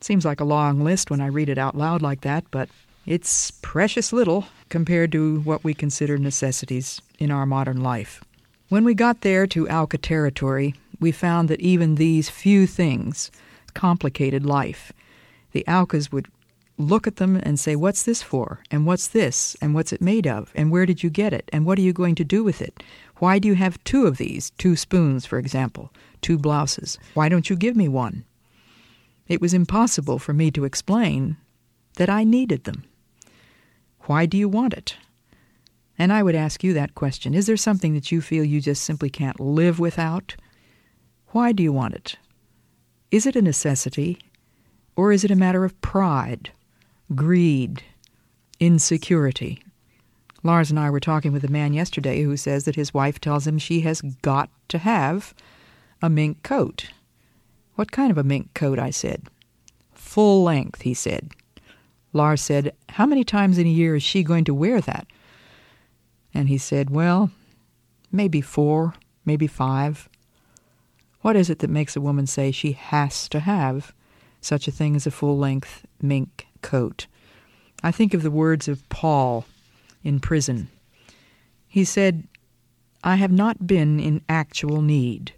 Seems 0.00 0.24
like 0.24 0.38
a 0.38 0.44
long 0.44 0.84
list 0.84 1.10
when 1.10 1.20
I 1.20 1.26
read 1.26 1.48
it 1.48 1.58
out 1.58 1.76
loud 1.76 2.00
like 2.00 2.20
that, 2.20 2.44
but 2.52 2.68
it's 3.06 3.50
precious 3.50 4.12
little 4.12 4.46
compared 4.68 5.10
to 5.12 5.40
what 5.40 5.64
we 5.64 5.74
consider 5.74 6.16
necessities 6.16 7.02
in 7.18 7.32
our 7.32 7.44
modern 7.44 7.82
life. 7.82 8.22
When 8.70 8.84
we 8.84 8.94
got 8.94 9.20
there 9.20 9.46
to 9.48 9.68
Auca 9.68 9.98
territory, 9.98 10.74
we 10.98 11.12
found 11.12 11.48
that 11.50 11.60
even 11.60 11.96
these 11.96 12.30
few 12.30 12.66
things 12.66 13.30
complicated 13.74 14.46
life. 14.46 14.92
The 15.52 15.64
Aucas 15.68 16.10
would 16.10 16.28
look 16.78 17.06
at 17.06 17.16
them 17.16 17.36
and 17.36 17.60
say, 17.60 17.76
What's 17.76 18.04
this 18.04 18.22
for? 18.22 18.60
And 18.70 18.86
what's 18.86 19.08
this? 19.08 19.56
And 19.60 19.74
what's 19.74 19.92
it 19.92 20.00
made 20.00 20.26
of? 20.26 20.50
And 20.54 20.70
where 20.70 20.86
did 20.86 21.02
you 21.02 21.10
get 21.10 21.32
it? 21.32 21.50
And 21.52 21.66
what 21.66 21.78
are 21.78 21.82
you 21.82 21.92
going 21.92 22.14
to 22.16 22.24
do 22.24 22.42
with 22.42 22.62
it? 22.62 22.82
Why 23.16 23.38
do 23.38 23.48
you 23.48 23.54
have 23.54 23.82
two 23.84 24.06
of 24.06 24.16
these? 24.16 24.50
Two 24.58 24.76
spoons, 24.76 25.26
for 25.26 25.38
example, 25.38 25.92
two 26.22 26.38
blouses. 26.38 26.98
Why 27.12 27.28
don't 27.28 27.50
you 27.50 27.56
give 27.56 27.76
me 27.76 27.88
one? 27.88 28.24
It 29.28 29.40
was 29.40 29.54
impossible 29.54 30.18
for 30.18 30.32
me 30.32 30.50
to 30.52 30.64
explain 30.64 31.36
that 31.96 32.10
I 32.10 32.24
needed 32.24 32.64
them. 32.64 32.84
Why 34.02 34.26
do 34.26 34.36
you 34.36 34.48
want 34.48 34.74
it? 34.74 34.96
And 35.98 36.12
I 36.12 36.22
would 36.22 36.34
ask 36.34 36.64
you 36.64 36.72
that 36.74 36.94
question 36.94 37.34
Is 37.34 37.46
there 37.46 37.56
something 37.56 37.94
that 37.94 38.10
you 38.10 38.20
feel 38.20 38.44
you 38.44 38.60
just 38.60 38.82
simply 38.82 39.10
can't 39.10 39.40
live 39.40 39.78
without? 39.78 40.36
Why 41.28 41.52
do 41.52 41.62
you 41.62 41.72
want 41.72 41.94
it? 41.94 42.16
Is 43.10 43.26
it 43.26 43.36
a 43.36 43.42
necessity, 43.42 44.18
or 44.96 45.12
is 45.12 45.24
it 45.24 45.30
a 45.30 45.36
matter 45.36 45.64
of 45.64 45.80
pride, 45.80 46.50
greed, 47.14 47.82
insecurity? 48.58 49.62
Lars 50.42 50.70
and 50.70 50.78
I 50.78 50.90
were 50.90 51.00
talking 51.00 51.32
with 51.32 51.44
a 51.44 51.50
man 51.50 51.72
yesterday 51.72 52.22
who 52.22 52.36
says 52.36 52.64
that 52.64 52.76
his 52.76 52.92
wife 52.92 53.18
tells 53.18 53.46
him 53.46 53.58
she 53.58 53.80
has 53.80 54.02
got 54.22 54.50
to 54.68 54.78
have 54.78 55.34
a 56.02 56.10
mink 56.10 56.42
coat. 56.42 56.90
What 57.76 57.92
kind 57.92 58.10
of 58.10 58.18
a 58.18 58.24
mink 58.24 58.52
coat? 58.54 58.78
I 58.78 58.90
said. 58.90 59.22
Full 59.92 60.44
length, 60.44 60.82
he 60.82 60.92
said. 60.92 61.32
Lars 62.12 62.42
said, 62.42 62.74
How 62.90 63.06
many 63.06 63.24
times 63.24 63.58
in 63.58 63.66
a 63.66 63.70
year 63.70 63.96
is 63.96 64.02
she 64.02 64.22
going 64.22 64.44
to 64.44 64.54
wear 64.54 64.80
that? 64.82 65.06
And 66.34 66.48
he 66.48 66.58
said, 66.58 66.90
Well, 66.90 67.30
maybe 68.12 68.40
four, 68.40 68.94
maybe 69.24 69.46
five. 69.46 70.08
What 71.20 71.36
is 71.36 71.48
it 71.48 71.60
that 71.60 71.70
makes 71.70 71.96
a 71.96 72.00
woman 72.00 72.26
say 72.26 72.50
she 72.50 72.72
has 72.72 73.28
to 73.30 73.40
have 73.40 73.94
such 74.40 74.68
a 74.68 74.72
thing 74.72 74.94
as 74.94 75.06
a 75.06 75.10
full 75.10 75.38
length 75.38 75.86
mink 76.02 76.46
coat? 76.60 77.06
I 77.82 77.90
think 77.92 78.12
of 78.12 78.22
the 78.22 78.30
words 78.30 78.68
of 78.68 78.86
Paul 78.88 79.46
in 80.02 80.20
prison. 80.20 80.68
He 81.66 81.84
said, 81.84 82.24
I 83.02 83.16
have 83.16 83.32
not 83.32 83.66
been 83.66 84.00
in 84.00 84.22
actual 84.28 84.82
need 84.82 85.32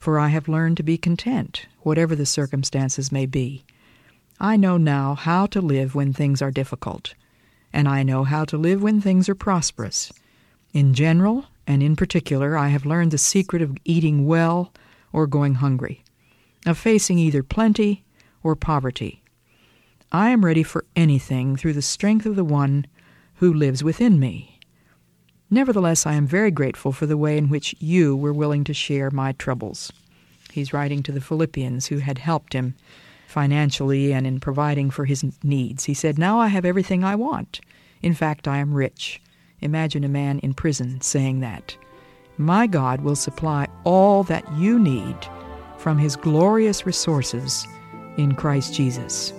for 0.00 0.18
I 0.18 0.28
have 0.28 0.48
learned 0.48 0.78
to 0.78 0.82
be 0.82 0.96
content, 0.96 1.66
whatever 1.80 2.16
the 2.16 2.24
circumstances 2.24 3.12
may 3.12 3.26
be. 3.26 3.64
I 4.40 4.56
know 4.56 4.78
now 4.78 5.14
how 5.14 5.44
to 5.48 5.60
live 5.60 5.94
when 5.94 6.14
things 6.14 6.40
are 6.40 6.50
difficult, 6.50 7.14
and 7.72 7.88
I 7.88 8.02
know 8.02 8.24
how 8.24 8.44
to 8.46 8.56
live 8.56 8.82
when 8.82 9.00
things 9.00 9.28
are 9.28 9.34
prosperous. 9.34 10.12
In 10.72 10.94
general, 10.94 11.46
and 11.66 11.82
in 11.82 11.96
particular, 11.96 12.56
I 12.56 12.68
have 12.68 12.86
learned 12.86 13.10
the 13.10 13.18
secret 13.18 13.62
of 13.62 13.76
eating 13.84 14.26
well 14.26 14.72
or 15.12 15.26
going 15.26 15.54
hungry, 15.56 16.04
of 16.66 16.78
facing 16.78 17.18
either 17.18 17.42
plenty 17.42 18.04
or 18.42 18.56
poverty. 18.56 19.22
I 20.12 20.30
am 20.30 20.44
ready 20.44 20.62
for 20.62 20.84
anything 20.96 21.56
through 21.56 21.74
the 21.74 21.82
strength 21.82 22.26
of 22.26 22.36
the 22.36 22.44
one 22.44 22.86
who 23.36 23.52
lives 23.52 23.84
within 23.84 24.18
me. 24.18 24.58
Nevertheless, 25.48 26.06
I 26.06 26.14
am 26.14 26.26
very 26.26 26.50
grateful 26.50 26.92
for 26.92 27.06
the 27.06 27.16
way 27.16 27.36
in 27.36 27.48
which 27.48 27.74
you 27.78 28.16
were 28.16 28.32
willing 28.32 28.64
to 28.64 28.74
share 28.74 29.10
my 29.10 29.32
troubles. 29.32 29.92
He's 30.50 30.72
writing 30.72 31.02
to 31.04 31.12
the 31.12 31.20
Philippians 31.20 31.86
who 31.86 31.98
had 31.98 32.18
helped 32.18 32.52
him 32.52 32.74
financially 33.30 34.12
and 34.12 34.26
in 34.26 34.40
providing 34.40 34.90
for 34.90 35.04
his 35.04 35.24
needs. 35.42 35.84
He 35.84 35.94
said, 35.94 36.18
Now 36.18 36.38
I 36.38 36.48
have 36.48 36.64
everything 36.64 37.04
I 37.04 37.14
want. 37.14 37.60
In 38.02 38.14
fact, 38.14 38.48
I 38.48 38.58
am 38.58 38.74
rich. 38.74 39.20
Imagine 39.60 40.04
a 40.04 40.08
man 40.08 40.38
in 40.40 40.54
prison 40.54 41.00
saying 41.00 41.40
that. 41.40 41.76
My 42.38 42.66
God 42.66 43.02
will 43.02 43.16
supply 43.16 43.68
all 43.84 44.22
that 44.24 44.50
you 44.54 44.78
need 44.78 45.16
from 45.76 45.98
his 45.98 46.16
glorious 46.16 46.86
resources 46.86 47.66
in 48.16 48.34
Christ 48.34 48.74
Jesus. 48.74 49.32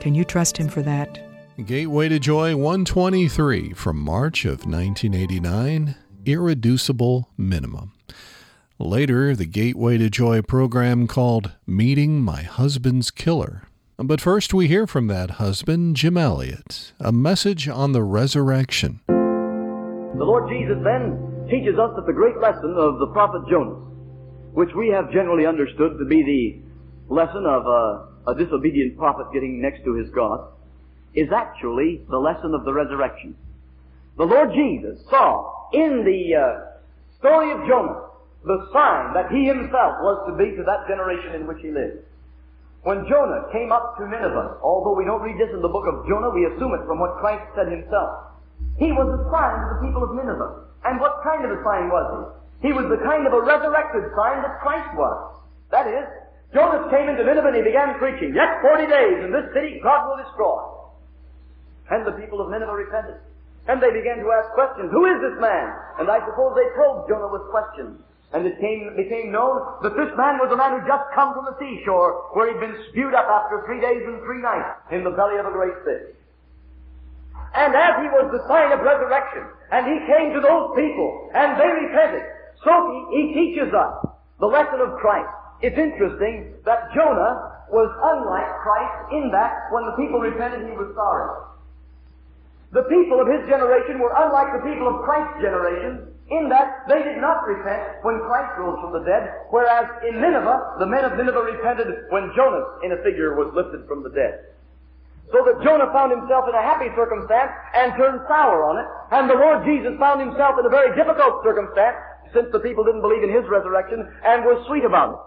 Can 0.00 0.14
you 0.14 0.24
trust 0.24 0.56
him 0.56 0.68
for 0.68 0.82
that? 0.82 1.18
Gateway 1.64 2.08
to 2.08 2.18
Joy 2.18 2.56
123 2.56 3.72
from 3.72 3.98
March 3.98 4.44
of 4.44 4.66
1989 4.66 5.96
Irreducible 6.26 7.30
Minimum. 7.38 7.92
Later, 8.78 9.34
the 9.34 9.46
Gateway 9.46 9.96
to 9.96 10.10
Joy 10.10 10.42
program 10.42 11.06
called 11.06 11.52
Meeting 11.66 12.20
My 12.20 12.42
Husband's 12.42 13.10
Killer. 13.10 13.62
But 13.96 14.20
first, 14.20 14.52
we 14.52 14.68
hear 14.68 14.86
from 14.86 15.06
that 15.06 15.40
husband, 15.40 15.96
Jim 15.96 16.18
Elliot, 16.18 16.92
a 17.00 17.10
message 17.10 17.68
on 17.68 17.92
the 17.92 18.02
resurrection. 18.02 19.00
The 19.08 20.24
Lord 20.24 20.50
Jesus 20.50 20.76
then 20.84 21.46
teaches 21.48 21.78
us 21.78 21.96
that 21.96 22.04
the 22.06 22.12
great 22.12 22.36
lesson 22.36 22.74
of 22.76 22.98
the 22.98 23.06
prophet 23.14 23.48
Jonas, 23.48 23.82
which 24.52 24.74
we 24.76 24.88
have 24.88 25.10
generally 25.10 25.46
understood 25.46 25.98
to 25.98 26.04
be 26.04 26.22
the 27.08 27.14
lesson 27.14 27.46
of 27.46 27.64
a, 27.64 28.08
a 28.26 28.34
disobedient 28.34 28.98
prophet 28.98 29.28
getting 29.32 29.58
next 29.58 29.84
to 29.84 29.94
his 29.94 30.10
God, 30.10 30.52
is 31.14 31.32
actually 31.32 32.02
the 32.10 32.18
lesson 32.18 32.52
of 32.52 32.66
the 32.66 32.74
resurrection. 32.74 33.34
The 34.18 34.26
Lord 34.26 34.50
Jesus 34.52 35.02
saw 35.08 35.70
in 35.72 36.04
the 36.04 36.34
uh, 36.34 37.18
story 37.18 37.52
of 37.52 37.66
Jonah 37.66 38.05
the 38.46 38.70
sign 38.70 39.10
that 39.18 39.26
he 39.34 39.50
himself 39.50 39.98
was 40.06 40.22
to 40.30 40.38
be 40.38 40.54
to 40.54 40.62
that 40.62 40.86
generation 40.86 41.34
in 41.34 41.50
which 41.50 41.58
he 41.58 41.74
lived. 41.74 42.06
When 42.86 43.02
Jonah 43.10 43.50
came 43.50 43.74
up 43.74 43.98
to 43.98 44.06
Nineveh, 44.06 44.62
although 44.62 44.94
we 44.94 45.02
don't 45.02 45.26
read 45.26 45.34
this 45.34 45.50
in 45.50 45.58
the 45.58 45.68
book 45.68 45.90
of 45.90 46.06
Jonah, 46.06 46.30
we 46.30 46.46
assume 46.46 46.70
it 46.78 46.86
from 46.86 47.02
what 47.02 47.18
Christ 47.18 47.42
said 47.58 47.66
himself. 47.66 48.38
He 48.78 48.94
was 48.94 49.10
a 49.10 49.20
sign 49.34 49.58
to 49.58 49.68
the 49.74 49.82
people 49.82 50.06
of 50.06 50.14
Nineveh. 50.14 50.62
And 50.86 51.02
what 51.02 51.18
kind 51.26 51.42
of 51.42 51.50
a 51.50 51.60
sign 51.66 51.90
was 51.90 52.06
he? 52.62 52.70
He 52.70 52.72
was 52.72 52.86
the 52.86 53.02
kind 53.02 53.26
of 53.26 53.34
a 53.34 53.42
resurrected 53.42 54.06
sign 54.14 54.38
that 54.46 54.62
Christ 54.62 54.94
was. 54.94 55.42
That 55.74 55.90
is, 55.90 56.06
Jonas 56.54 56.86
came 56.94 57.10
into 57.10 57.26
Nineveh 57.26 57.50
and 57.50 57.58
he 57.58 57.66
began 57.66 57.98
preaching, 57.98 58.30
Yet 58.30 58.62
forty 58.62 58.86
days 58.86 59.26
in 59.26 59.34
this 59.34 59.50
city 59.50 59.82
God 59.82 60.06
will 60.06 60.22
destroy. 60.22 60.62
And 61.90 62.06
the 62.06 62.14
people 62.14 62.38
of 62.38 62.54
Nineveh 62.54 62.70
repented. 62.70 63.18
And 63.66 63.82
they 63.82 63.90
began 63.90 64.22
to 64.22 64.30
ask 64.30 64.54
questions. 64.54 64.94
Who 64.94 65.10
is 65.10 65.18
this 65.18 65.42
man? 65.42 65.66
And 65.98 66.06
I 66.06 66.22
suppose 66.22 66.54
they 66.54 66.70
probed 66.78 67.10
Jonah 67.10 67.34
with 67.34 67.50
questions. 67.50 67.98
And 68.36 68.44
it 68.44 68.60
came, 68.60 68.92
became 69.00 69.32
known 69.32 69.80
that 69.80 69.96
this 69.96 70.12
man 70.12 70.36
was 70.36 70.52
a 70.52 70.60
man 70.60 70.76
who 70.76 70.84
just 70.84 71.08
come 71.16 71.32
from 71.32 71.48
the 71.48 71.56
seashore 71.56 72.36
where 72.36 72.52
he'd 72.52 72.60
been 72.60 72.76
spewed 72.92 73.16
up 73.16 73.24
after 73.24 73.64
three 73.64 73.80
days 73.80 74.04
and 74.04 74.20
three 74.28 74.44
nights 74.44 74.76
in 74.92 75.08
the 75.08 75.16
belly 75.16 75.40
of 75.40 75.48
a 75.48 75.54
great 75.56 75.72
fish. 75.88 76.12
And 77.56 77.72
as 77.72 77.96
he 78.04 78.12
was 78.12 78.28
the 78.28 78.44
sign 78.44 78.76
of 78.76 78.84
resurrection, 78.84 79.40
and 79.72 79.88
he 79.88 79.96
came 80.04 80.36
to 80.36 80.44
those 80.44 80.68
people, 80.76 81.32
and 81.32 81.56
they 81.56 81.70
repented, 81.88 82.28
so 82.60 82.76
he, 82.92 83.00
he 83.08 83.22
teaches 83.32 83.72
us 83.72 84.04
the 84.36 84.52
lesson 84.52 84.84
of 84.84 85.00
Christ. 85.00 85.32
It's 85.64 85.80
interesting 85.80 86.60
that 86.68 86.92
Jonah 86.92 87.56
was 87.72 87.88
unlike 87.88 88.52
Christ 88.60 89.16
in 89.16 89.32
that 89.32 89.72
when 89.72 89.88
the 89.88 89.96
people 89.96 90.20
repented, 90.20 90.60
he 90.68 90.76
was 90.76 90.92
sorry. 90.92 91.40
The 92.76 92.84
people 92.92 93.16
of 93.16 93.32
his 93.32 93.48
generation 93.48 93.96
were 93.96 94.12
unlike 94.12 94.60
the 94.60 94.64
people 94.68 94.92
of 94.92 95.08
Christ's 95.08 95.40
generation 95.40 96.12
in 96.26 96.50
that 96.50 96.90
they 96.90 97.06
did 97.06 97.22
not 97.22 97.46
repent 97.46 98.02
when 98.02 98.18
Christ 98.26 98.58
rose 98.58 98.82
from 98.82 98.90
the 98.90 99.06
dead, 99.06 99.46
whereas 99.54 99.86
in 100.02 100.18
Nineveh, 100.18 100.82
the 100.82 100.90
men 100.90 101.06
of 101.06 101.14
Nineveh 101.14 101.54
repented 101.54 102.10
when 102.10 102.34
Jonas, 102.34 102.66
in 102.82 102.90
a 102.90 102.98
figure, 103.06 103.38
was 103.38 103.54
lifted 103.54 103.86
from 103.86 104.02
the 104.02 104.10
dead. 104.10 104.56
So 105.30 105.42
that 105.42 105.62
Jonah 105.62 105.90
found 105.90 106.14
himself 106.14 106.46
in 106.50 106.54
a 106.54 106.62
happy 106.62 106.90
circumstance 106.94 107.50
and 107.74 107.94
turned 107.98 108.22
sour 108.26 108.62
on 108.62 108.78
it. 108.78 108.86
And 109.10 109.26
the 109.26 109.38
Lord 109.38 109.66
Jesus 109.66 109.98
found 109.98 110.22
himself 110.22 110.54
in 110.58 110.66
a 110.66 110.70
very 110.70 110.94
difficult 110.94 111.42
circumstance 111.42 111.98
since 112.30 112.46
the 112.54 112.62
people 112.62 112.86
didn't 112.86 113.02
believe 113.02 113.26
in 113.26 113.34
his 113.34 113.46
resurrection 113.50 114.06
and 114.22 114.46
were 114.46 114.62
sweet 114.70 114.86
about 114.86 115.18
it. 115.18 115.22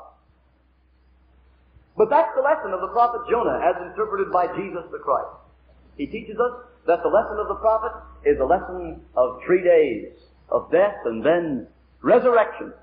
But 2.00 2.08
that's 2.08 2.32
the 2.32 2.44
lesson 2.44 2.72
of 2.72 2.79
the 2.79 2.96
prophet 2.96 3.27
Jonah 3.27 3.60
as 3.60 3.75
interpreted 3.91 4.32
by 4.32 4.48
Jesus 4.56 4.88
the 4.88 5.03
Christ. 5.03 5.36
He 6.00 6.08
teaches 6.08 6.39
us 6.39 6.63
that 6.88 7.03
the 7.03 7.12
lesson 7.12 7.36
of 7.44 7.51
the 7.51 7.60
prophet 7.60 7.91
is 8.24 8.39
a 8.39 8.48
lesson 8.48 9.03
of 9.20 9.44
three 9.44 9.63
days 9.63 10.15
of 10.51 10.72
death 10.72 10.96
and 11.06 11.25
then 11.25 11.68
resurrection. 12.01 12.74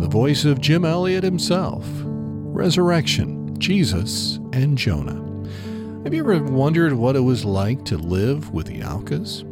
The 0.00 0.08
voice 0.08 0.44
of 0.44 0.60
Jim 0.60 0.84
Elliot 0.84 1.24
himself. 1.24 1.84
Resurrection, 2.04 3.58
Jesus, 3.58 4.38
and 4.52 4.78
Jonah. 4.78 5.24
Have 6.04 6.14
you 6.14 6.22
ever 6.22 6.42
wondered 6.44 6.94
what 6.94 7.16
it 7.16 7.20
was 7.20 7.44
like 7.44 7.84
to 7.86 7.98
live 7.98 8.50
with 8.50 8.66
the 8.66 8.82
Aucas? 8.82 9.44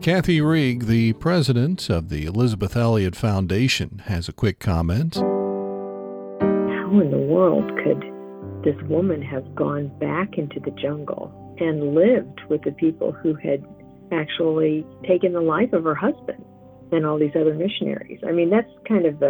Kathy 0.00 0.40
Reeg, 0.40 0.86
the 0.86 1.12
president 1.14 1.88
of 1.88 2.08
the 2.08 2.26
Elisabeth 2.26 2.76
Elliot 2.76 3.14
Foundation, 3.14 4.02
has 4.06 4.28
a 4.28 4.32
quick 4.32 4.58
comment. 4.58 5.14
How 5.14 6.98
in 7.00 7.10
the 7.10 7.18
world 7.18 7.70
could 7.84 8.02
this 8.64 8.82
woman 8.88 9.22
have 9.22 9.54
gone 9.54 9.88
back 9.98 10.38
into 10.38 10.58
the 10.60 10.72
jungle 10.72 11.41
and 11.62 11.94
lived 11.94 12.40
with 12.48 12.62
the 12.62 12.72
people 12.72 13.12
who 13.12 13.34
had 13.34 13.64
actually 14.10 14.86
taken 15.06 15.32
the 15.32 15.40
life 15.40 15.72
of 15.72 15.84
her 15.84 15.94
husband 15.94 16.44
and 16.90 17.06
all 17.06 17.18
these 17.18 17.34
other 17.34 17.54
missionaries? 17.54 18.20
I 18.26 18.32
mean, 18.32 18.50
that's 18.50 18.70
kind 18.86 19.06
of 19.06 19.20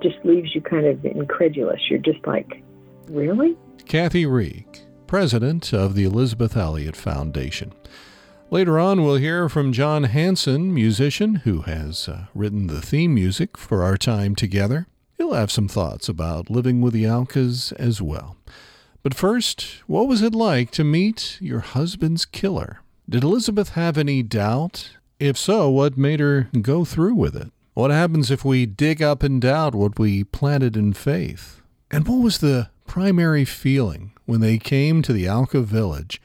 just 0.00 0.16
leaves 0.24 0.54
you 0.54 0.60
kind 0.60 0.86
of 0.86 1.04
incredulous. 1.04 1.80
You're 1.90 1.98
just 1.98 2.24
like, 2.26 2.62
really? 3.08 3.56
Kathy 3.86 4.26
Reeg, 4.26 4.66
president 5.06 5.72
of 5.72 5.94
the 5.94 6.04
Elisabeth 6.04 6.56
Elliot 6.56 6.96
Foundation. 6.96 7.72
Later 8.50 8.78
on, 8.78 9.04
we'll 9.04 9.16
hear 9.16 9.48
from 9.50 9.74
John 9.74 10.04
Hanson, 10.04 10.72
musician 10.72 11.36
who 11.36 11.62
has 11.62 12.08
uh, 12.08 12.26
written 12.34 12.66
the 12.66 12.80
theme 12.80 13.12
music 13.12 13.58
for 13.58 13.82
our 13.82 13.98
time 13.98 14.34
together. 14.34 14.86
He'll 15.18 15.34
have 15.34 15.52
some 15.52 15.68
thoughts 15.68 16.08
about 16.08 16.48
living 16.48 16.80
with 16.80 16.94
the 16.94 17.04
Aucas 17.04 17.72
as 17.72 18.00
well. 18.00 18.36
But 19.08 19.16
first, 19.16 19.62
what 19.86 20.06
was 20.06 20.20
it 20.20 20.34
like 20.34 20.70
to 20.72 20.84
meet 20.84 21.38
your 21.40 21.60
husband's 21.60 22.26
killer? 22.26 22.80
Did 23.08 23.24
Elisabeth 23.24 23.70
have 23.70 23.96
any 23.96 24.22
doubt? 24.22 24.98
If 25.18 25.38
so, 25.38 25.70
what 25.70 25.96
made 25.96 26.20
her 26.20 26.50
go 26.60 26.84
through 26.84 27.14
with 27.14 27.34
it? 27.34 27.50
What 27.72 27.90
happens 27.90 28.30
if 28.30 28.44
we 28.44 28.66
dig 28.66 29.02
up 29.02 29.22
and 29.22 29.40
doubt 29.40 29.74
what 29.74 29.98
we 29.98 30.24
planted 30.24 30.76
in 30.76 30.92
faith? 30.92 31.62
And 31.90 32.06
what 32.06 32.22
was 32.22 32.40
the 32.40 32.68
primary 32.86 33.46
feeling 33.46 34.12
when 34.26 34.40
they 34.42 34.58
came 34.58 35.00
to 35.00 35.14
the 35.14 35.26
Auca 35.26 35.62
village 35.62 36.20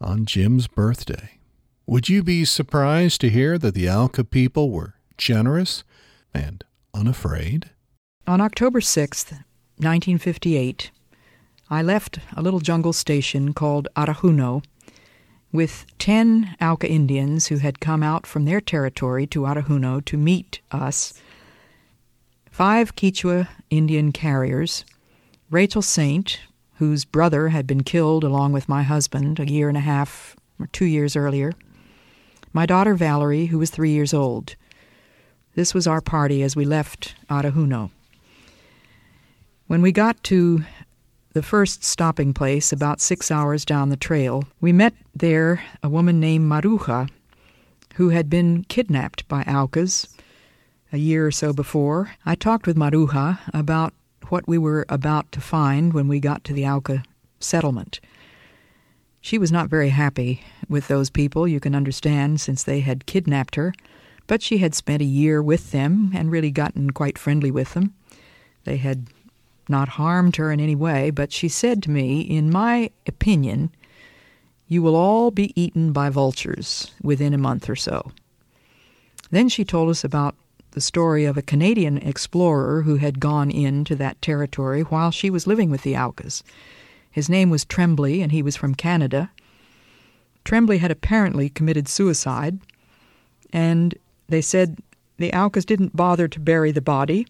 on 0.00 0.24
Jim's 0.24 0.68
birthday? 0.68 1.32
Would 1.84 2.08
you 2.08 2.22
be 2.22 2.46
surprised 2.46 3.20
to 3.20 3.28
hear 3.28 3.58
that 3.58 3.74
the 3.74 3.90
Auca 3.90 4.24
people 4.24 4.70
were 4.70 4.94
generous 5.18 5.84
and 6.32 6.64
unafraid? 6.94 7.68
On 8.26 8.40
October 8.40 8.80
6th, 8.80 9.32
1958, 9.76 10.92
I 11.72 11.80
left 11.80 12.18
a 12.36 12.42
little 12.42 12.60
jungle 12.60 12.92
station 12.92 13.54
called 13.54 13.88
Arajuno 13.96 14.62
with 15.52 15.86
10 15.98 16.54
Auca 16.60 16.86
Indians 16.86 17.46
who 17.46 17.56
had 17.56 17.80
come 17.80 18.02
out 18.02 18.26
from 18.26 18.44
their 18.44 18.60
territory 18.60 19.26
to 19.28 19.44
Arajuno 19.44 20.04
to 20.04 20.18
meet 20.18 20.60
us, 20.70 21.14
five 22.50 22.94
Quechua 22.94 23.48
Indian 23.70 24.12
carriers, 24.12 24.84
Rachel 25.48 25.80
Saint, 25.80 26.40
whose 26.74 27.06
brother 27.06 27.48
had 27.48 27.66
been 27.66 27.82
killed 27.82 28.22
along 28.22 28.52
with 28.52 28.68
my 28.68 28.82
husband 28.82 29.40
a 29.40 29.50
year 29.50 29.70
and 29.70 29.78
a 29.78 29.80
half 29.80 30.36
or 30.60 30.66
two 30.66 30.84
years 30.84 31.16
earlier, 31.16 31.52
my 32.52 32.66
daughter 32.66 32.94
Valerie, 32.94 33.46
who 33.46 33.58
was 33.58 33.70
three 33.70 33.92
years 33.92 34.12
old. 34.12 34.56
This 35.54 35.72
was 35.72 35.86
our 35.86 36.02
party 36.02 36.42
as 36.42 36.54
we 36.54 36.66
left 36.66 37.14
Arajuno. 37.30 37.90
When 39.68 39.80
we 39.80 39.90
got 39.90 40.22
to 40.24 40.64
the 41.32 41.42
first 41.42 41.82
stopping 41.82 42.34
place, 42.34 42.72
about 42.72 43.00
six 43.00 43.30
hours 43.30 43.64
down 43.64 43.88
the 43.88 43.96
trail, 43.96 44.44
we 44.60 44.72
met 44.72 44.94
there 45.14 45.62
a 45.82 45.88
woman 45.88 46.20
named 46.20 46.50
Maruja, 46.50 47.08
who 47.94 48.10
had 48.10 48.28
been 48.28 48.64
kidnapped 48.64 49.26
by 49.28 49.42
Aucas 49.44 50.08
a 50.92 50.98
year 50.98 51.26
or 51.26 51.30
so 51.30 51.52
before. 51.52 52.12
I 52.26 52.34
talked 52.34 52.66
with 52.66 52.76
Maruja 52.76 53.38
about 53.54 53.94
what 54.28 54.46
we 54.46 54.58
were 54.58 54.84
about 54.88 55.32
to 55.32 55.40
find 55.40 55.92
when 55.92 56.08
we 56.08 56.20
got 56.20 56.44
to 56.44 56.52
the 56.52 56.66
Auca 56.66 57.02
settlement. 57.40 58.00
She 59.20 59.38
was 59.38 59.52
not 59.52 59.70
very 59.70 59.90
happy 59.90 60.42
with 60.68 60.88
those 60.88 61.08
people, 61.08 61.46
you 61.46 61.60
can 61.60 61.74
understand, 61.74 62.40
since 62.40 62.62
they 62.62 62.80
had 62.80 63.06
kidnapped 63.06 63.54
her, 63.54 63.72
but 64.26 64.42
she 64.42 64.58
had 64.58 64.74
spent 64.74 65.00
a 65.00 65.06
year 65.06 65.42
with 65.42 65.70
them 65.70 66.10
and 66.14 66.30
really 66.30 66.50
gotten 66.50 66.90
quite 66.90 67.18
friendly 67.18 67.50
with 67.50 67.74
them. 67.74 67.94
They 68.64 68.76
had 68.76 69.06
not 69.68 69.90
harmed 69.90 70.36
her 70.36 70.50
in 70.50 70.60
any 70.60 70.74
way, 70.74 71.10
but 71.10 71.32
she 71.32 71.48
said 71.48 71.82
to 71.82 71.90
me, 71.90 72.20
In 72.20 72.50
my 72.50 72.90
opinion, 73.06 73.70
you 74.68 74.82
will 74.82 74.96
all 74.96 75.30
be 75.30 75.52
eaten 75.60 75.92
by 75.92 76.08
vultures 76.08 76.92
within 77.02 77.34
a 77.34 77.38
month 77.38 77.68
or 77.68 77.76
so. 77.76 78.12
Then 79.30 79.48
she 79.48 79.64
told 79.64 79.90
us 79.90 80.04
about 80.04 80.36
the 80.72 80.80
story 80.80 81.24
of 81.24 81.36
a 81.36 81.42
Canadian 81.42 81.98
explorer 81.98 82.82
who 82.82 82.96
had 82.96 83.20
gone 83.20 83.50
into 83.50 83.94
that 83.96 84.20
territory 84.22 84.82
while 84.82 85.10
she 85.10 85.30
was 85.30 85.46
living 85.46 85.70
with 85.70 85.82
the 85.82 85.96
Aucas. 85.96 86.42
His 87.10 87.28
name 87.28 87.50
was 87.50 87.64
Tremblay, 87.64 88.20
and 88.20 88.32
he 88.32 88.42
was 88.42 88.56
from 88.56 88.74
Canada. 88.74 89.30
Tremblay 90.44 90.78
had 90.78 90.90
apparently 90.90 91.50
committed 91.50 91.88
suicide, 91.88 92.58
and 93.52 93.94
they 94.28 94.40
said 94.40 94.78
the 95.18 95.32
Aucas 95.32 95.66
didn't 95.66 95.94
bother 95.94 96.26
to 96.26 96.40
bury 96.40 96.72
the 96.72 96.80
body. 96.80 97.26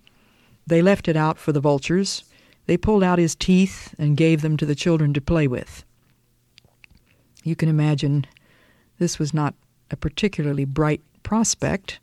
They 0.66 0.82
left 0.82 1.08
it 1.08 1.16
out 1.16 1.38
for 1.38 1.52
the 1.52 1.60
vultures. 1.60 2.24
They 2.66 2.76
pulled 2.76 3.02
out 3.02 3.18
his 3.18 3.34
teeth 3.34 3.94
and 3.98 4.16
gave 4.16 4.42
them 4.42 4.56
to 4.56 4.66
the 4.66 4.74
children 4.74 5.12
to 5.14 5.20
play 5.20 5.48
with. 5.48 5.84
You 7.42 7.56
can 7.56 7.68
imagine 7.68 8.26
this 8.98 9.18
was 9.18 9.34
not 9.34 9.54
a 9.90 9.96
particularly 9.96 10.64
bright 10.64 11.02
prospect, 11.22 11.98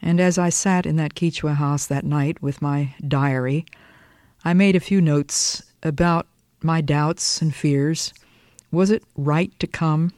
and 0.00 0.20
as 0.20 0.38
I 0.38 0.50
sat 0.50 0.86
in 0.86 0.96
that 0.96 1.14
Quechua 1.14 1.54
house 1.54 1.86
that 1.86 2.04
night 2.04 2.40
with 2.40 2.62
my 2.62 2.94
diary, 3.06 3.66
I 4.44 4.54
made 4.54 4.76
a 4.76 4.80
few 4.80 5.00
notes 5.00 5.62
about 5.82 6.28
my 6.62 6.80
doubts 6.80 7.42
and 7.42 7.54
fears. 7.54 8.14
Was 8.70 8.90
it 8.90 9.02
right 9.16 9.52
to 9.58 9.66
come? 9.66 10.12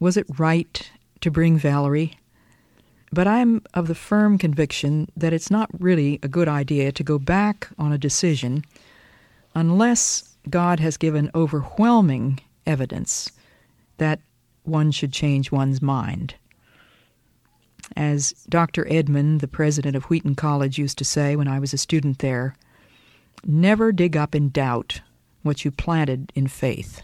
Was 0.00 0.16
it 0.16 0.26
right 0.38 0.90
to 1.20 1.30
bring 1.30 1.58
Valerie? 1.58 2.18
But 3.12 3.28
I'm 3.28 3.62
of 3.74 3.88
the 3.88 3.94
firm 3.94 4.38
conviction 4.38 5.08
that 5.16 5.32
it's 5.32 5.50
not 5.50 5.68
really 5.78 6.18
a 6.22 6.28
good 6.28 6.48
idea 6.48 6.92
to 6.92 7.04
go 7.04 7.18
back 7.18 7.68
on 7.78 7.92
a 7.92 7.98
decision 7.98 8.64
unless 9.54 10.36
God 10.48 10.80
has 10.80 10.96
given 10.96 11.30
overwhelming 11.34 12.40
evidence 12.66 13.30
that 13.98 14.20
one 14.64 14.90
should 14.90 15.12
change 15.12 15.52
one's 15.52 15.82
mind. 15.82 16.34
As 17.96 18.32
Dr. 18.48 18.84
Edman, 18.84 19.40
the 19.40 19.48
president 19.48 19.94
of 19.94 20.04
Wheaton 20.04 20.34
College, 20.34 20.78
used 20.78 20.96
to 20.98 21.04
say 21.04 21.36
when 21.36 21.48
I 21.48 21.58
was 21.58 21.74
a 21.74 21.78
student 21.78 22.20
there, 22.20 22.54
never 23.44 23.92
dig 23.92 24.16
up 24.16 24.34
in 24.34 24.48
doubt 24.48 25.02
what 25.42 25.64
you 25.64 25.70
planted 25.70 26.32
in 26.34 26.46
faith. 26.46 27.02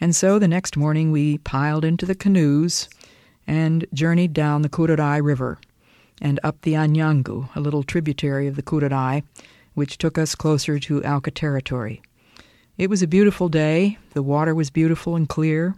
And 0.00 0.14
so 0.14 0.38
the 0.38 0.48
next 0.48 0.76
morning 0.76 1.10
we 1.10 1.38
piled 1.38 1.84
into 1.84 2.04
the 2.04 2.14
canoes 2.14 2.88
and 3.48 3.86
journeyed 3.94 4.34
down 4.34 4.62
the 4.62 4.68
Curaray 4.68 5.20
River 5.24 5.58
and 6.20 6.38
up 6.44 6.60
the 6.60 6.74
Anyangu, 6.74 7.48
a 7.56 7.60
little 7.60 7.82
tributary 7.82 8.46
of 8.46 8.56
the 8.56 8.62
Curaray, 8.62 9.22
which 9.74 9.96
took 9.96 10.18
us 10.18 10.34
closer 10.34 10.78
to 10.78 11.02
Auca 11.04 11.30
territory. 11.30 12.02
It 12.76 12.90
was 12.90 13.02
a 13.02 13.08
beautiful 13.08 13.48
day. 13.48 13.98
The 14.12 14.22
water 14.22 14.54
was 14.54 14.70
beautiful 14.70 15.16
and 15.16 15.28
clear. 15.28 15.74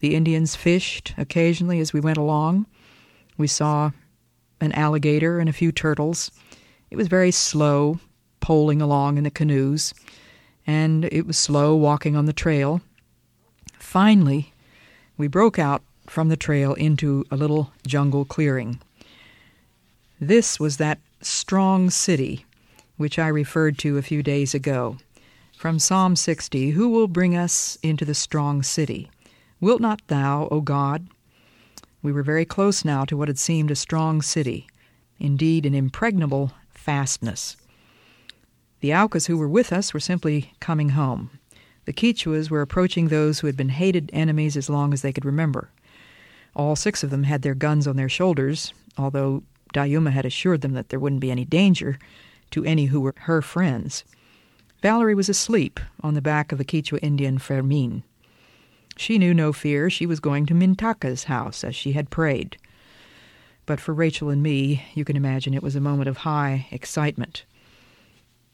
The 0.00 0.14
Indians 0.14 0.54
fished 0.54 1.14
occasionally 1.16 1.80
as 1.80 1.92
we 1.92 2.00
went 2.00 2.18
along. 2.18 2.66
We 3.38 3.46
saw 3.46 3.90
an 4.60 4.72
alligator 4.72 5.40
and 5.40 5.48
a 5.48 5.52
few 5.52 5.72
turtles. 5.72 6.30
It 6.90 6.96
was 6.96 7.08
very 7.08 7.30
slow, 7.30 7.98
poling 8.40 8.82
along 8.82 9.16
in 9.16 9.24
the 9.24 9.30
canoes, 9.30 9.94
and 10.66 11.06
it 11.06 11.26
was 11.26 11.38
slow 11.38 11.74
walking 11.74 12.16
on 12.16 12.26
the 12.26 12.32
trail. 12.32 12.82
Finally, 13.78 14.52
we 15.16 15.26
broke 15.26 15.58
out 15.58 15.82
from 16.14 16.28
the 16.28 16.36
trail 16.36 16.74
into 16.74 17.24
a 17.32 17.36
little 17.36 17.72
jungle 17.84 18.24
clearing. 18.24 18.80
This 20.20 20.60
was 20.60 20.76
that 20.76 21.00
strong 21.20 21.90
city 21.90 22.46
which 22.96 23.18
I 23.18 23.26
referred 23.26 23.78
to 23.78 23.98
a 23.98 24.02
few 24.02 24.22
days 24.22 24.54
ago. 24.54 24.98
From 25.56 25.80
Psalm 25.80 26.14
60 26.14 26.70
Who 26.70 26.88
will 26.88 27.08
bring 27.08 27.36
us 27.36 27.76
into 27.82 28.04
the 28.04 28.14
strong 28.14 28.62
city? 28.62 29.10
Wilt 29.60 29.80
not 29.80 30.06
thou, 30.06 30.46
O 30.52 30.60
God? 30.60 31.08
We 32.00 32.12
were 32.12 32.22
very 32.22 32.44
close 32.44 32.84
now 32.84 33.04
to 33.06 33.16
what 33.16 33.26
had 33.26 33.38
seemed 33.38 33.72
a 33.72 33.74
strong 33.74 34.22
city, 34.22 34.68
indeed, 35.18 35.66
an 35.66 35.74
impregnable 35.74 36.52
fastness. 36.70 37.56
The 38.78 38.94
Aucas 38.94 39.26
who 39.26 39.36
were 39.36 39.48
with 39.48 39.72
us 39.72 39.92
were 39.92 39.98
simply 39.98 40.52
coming 40.60 40.90
home. 40.90 41.30
The 41.86 41.92
Quichuas 41.92 42.50
were 42.50 42.62
approaching 42.62 43.08
those 43.08 43.40
who 43.40 43.48
had 43.48 43.56
been 43.56 43.70
hated 43.70 44.10
enemies 44.12 44.56
as 44.56 44.70
long 44.70 44.92
as 44.92 45.02
they 45.02 45.12
could 45.12 45.24
remember. 45.24 45.70
All 46.54 46.76
six 46.76 47.02
of 47.02 47.10
them 47.10 47.24
had 47.24 47.42
their 47.42 47.54
guns 47.54 47.86
on 47.86 47.96
their 47.96 48.08
shoulders, 48.08 48.72
although 48.96 49.42
Dayuma 49.72 50.12
had 50.12 50.24
assured 50.24 50.60
them 50.60 50.72
that 50.72 50.88
there 50.88 51.00
wouldn't 51.00 51.20
be 51.20 51.30
any 51.30 51.44
danger 51.44 51.98
to 52.52 52.64
any 52.64 52.86
who 52.86 53.00
were 53.00 53.14
her 53.18 53.42
friends. 53.42 54.04
Valerie 54.80 55.14
was 55.14 55.28
asleep 55.28 55.80
on 56.02 56.14
the 56.14 56.22
back 56.22 56.52
of 56.52 56.58
the 56.58 56.64
Quichua 56.64 56.98
Indian 57.02 57.38
Fermin. 57.38 58.04
She 58.96 59.18
knew 59.18 59.34
no 59.34 59.52
fear. 59.52 59.90
She 59.90 60.06
was 60.06 60.20
going 60.20 60.46
to 60.46 60.54
Mintaka's 60.54 61.24
house, 61.24 61.64
as 61.64 61.74
she 61.74 61.92
had 61.92 62.10
prayed. 62.10 62.56
But 63.66 63.80
for 63.80 63.94
Rachel 63.94 64.28
and 64.30 64.42
me, 64.42 64.84
you 64.94 65.04
can 65.04 65.16
imagine 65.16 65.54
it 65.54 65.62
was 65.62 65.74
a 65.74 65.80
moment 65.80 66.08
of 66.08 66.18
high 66.18 66.68
excitement. 66.70 67.44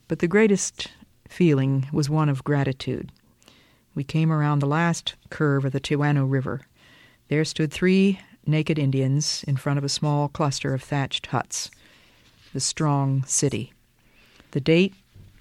But 0.09 0.21
the 0.21 0.29
greatest 0.29 0.89
feeling 1.29 1.89
was 1.93 2.09
one 2.09 2.29
of 2.29 2.45
gratitude. 2.45 3.13
We 3.95 4.05
came 4.05 4.33
around 4.33 4.61
the 4.61 4.67
last 4.67 5.17
curve 5.31 5.65
of 5.65 5.73
the 5.73 5.81
Tiwano 5.81 6.25
River. 6.31 6.63
There 7.31 7.45
stood 7.45 7.73
three 7.73 8.19
naked 8.45 8.77
Indians 8.77 9.45
in 9.47 9.57
front 9.57 9.79
of 9.79 9.85
a 9.85 9.89
small 9.89 10.27
cluster 10.29 10.75
of 10.75 10.83
thatched 10.83 11.27
huts, 11.27 11.71
the 12.53 12.59
strong 12.59 13.23
city. 13.25 13.73
The 14.51 14.61
date 14.61 14.95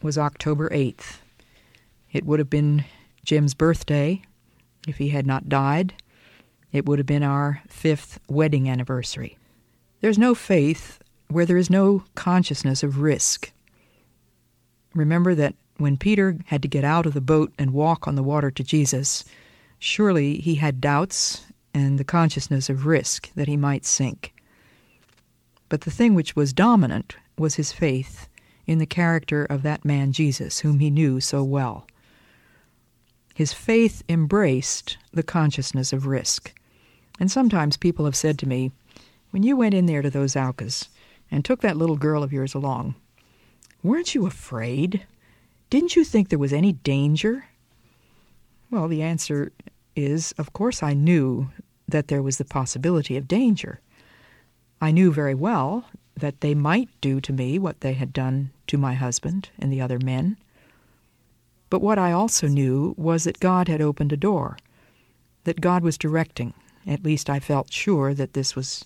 was 0.03 0.15
October 0.15 0.69
8th. 0.69 1.17
It 2.11 2.27
would 2.27 2.37
have 2.37 2.49
been 2.49 2.85
Jim's 3.25 3.55
birthday 3.55 4.21
if 4.87 4.97
he 4.99 5.09
had 5.09 5.25
not 5.25 5.49
died. 5.49 5.95
It 6.71 6.85
would 6.85 6.99
have 6.99 7.07
been 7.07 7.23
our 7.23 7.63
fifth 7.67 8.19
wedding 8.29 8.69
anniversary. 8.69 9.39
There's 9.99 10.19
no 10.19 10.35
faith 10.35 10.99
where 11.27 11.47
there 11.47 11.57
is 11.57 11.71
no 11.71 12.03
consciousness 12.13 12.83
of 12.83 13.01
risk. 13.01 13.51
Remember 14.93 15.33
that 15.33 15.55
when 15.77 15.97
Peter 15.97 16.37
had 16.45 16.61
to 16.61 16.67
get 16.67 16.83
out 16.83 17.07
of 17.07 17.15
the 17.15 17.19
boat 17.19 17.51
and 17.57 17.73
walk 17.73 18.07
on 18.07 18.13
the 18.13 18.21
water 18.21 18.51
to 18.51 18.63
Jesus, 18.63 19.25
surely 19.79 20.35
he 20.35 20.55
had 20.55 20.79
doubts 20.79 21.47
and 21.73 21.97
the 21.97 22.03
consciousness 22.03 22.69
of 22.69 22.85
risk 22.85 23.31
that 23.35 23.47
he 23.47 23.57
might 23.57 23.85
sink. 23.85 24.33
But 25.69 25.81
the 25.81 25.91
thing 25.91 26.15
which 26.15 26.35
was 26.35 26.51
dominant 26.53 27.15
was 27.37 27.55
his 27.55 27.71
faith 27.71 28.27
in 28.65 28.79
the 28.79 28.85
character 28.85 29.45
of 29.45 29.63
that 29.63 29.85
man 29.85 30.11
Jesus, 30.11 30.59
whom 30.59 30.79
he 30.79 30.89
knew 30.89 31.19
so 31.19 31.43
well. 31.43 31.87
His 33.33 33.53
faith 33.53 34.03
embraced 34.09 34.97
the 35.13 35.23
consciousness 35.23 35.93
of 35.93 36.05
risk. 36.05 36.53
And 37.19 37.31
sometimes 37.31 37.77
people 37.77 38.05
have 38.05 38.15
said 38.15 38.37
to 38.39 38.47
me, 38.47 38.71
when 39.31 39.43
you 39.43 39.55
went 39.55 39.73
in 39.73 39.85
there 39.85 40.01
to 40.01 40.09
those 40.09 40.35
Aucas 40.35 40.89
and 41.31 41.45
took 41.45 41.61
that 41.61 41.77
little 41.77 41.97
girl 41.97 42.23
of 42.23 42.33
yours 42.33 42.53
along, 42.53 42.95
weren't 43.83 44.15
you 44.15 44.25
afraid? 44.25 45.05
Didn't 45.69 45.95
you 45.95 46.03
think 46.03 46.29
there 46.29 46.39
was 46.39 46.53
any 46.53 46.73
danger? 46.73 47.45
Well, 48.71 48.87
the 48.87 49.01
answer 49.01 49.51
is, 49.95 50.33
of 50.37 50.53
course, 50.53 50.83
I 50.83 50.93
knew 50.93 51.49
that 51.87 52.07
there 52.07 52.21
was 52.21 52.37
the 52.37 52.45
possibility 52.45 53.17
of 53.17 53.27
danger. 53.27 53.81
I 54.81 54.91
knew 54.91 55.11
very 55.11 55.35
well 55.35 55.85
that 56.15 56.41
they 56.41 56.53
might 56.53 56.89
do 57.01 57.19
to 57.21 57.33
me 57.33 57.59
what 57.59 57.81
they 57.81 57.93
had 57.93 58.13
done 58.13 58.51
to 58.67 58.77
my 58.77 58.93
husband 58.93 59.49
and 59.57 59.71
the 59.71 59.81
other 59.81 59.99
men. 59.99 60.37
But 61.69 61.81
what 61.81 61.99
I 61.99 62.11
also 62.11 62.47
knew 62.47 62.93
was 62.97 63.23
that 63.23 63.39
God 63.39 63.67
had 63.67 63.81
opened 63.81 64.11
a 64.11 64.17
door, 64.17 64.57
that 65.43 65.61
God 65.61 65.83
was 65.83 65.97
directing. 65.97 66.53
At 66.87 67.03
least 67.03 67.29
I 67.29 67.39
felt 67.39 67.71
sure 67.71 68.13
that 68.13 68.33
this 68.33 68.55
was 68.55 68.85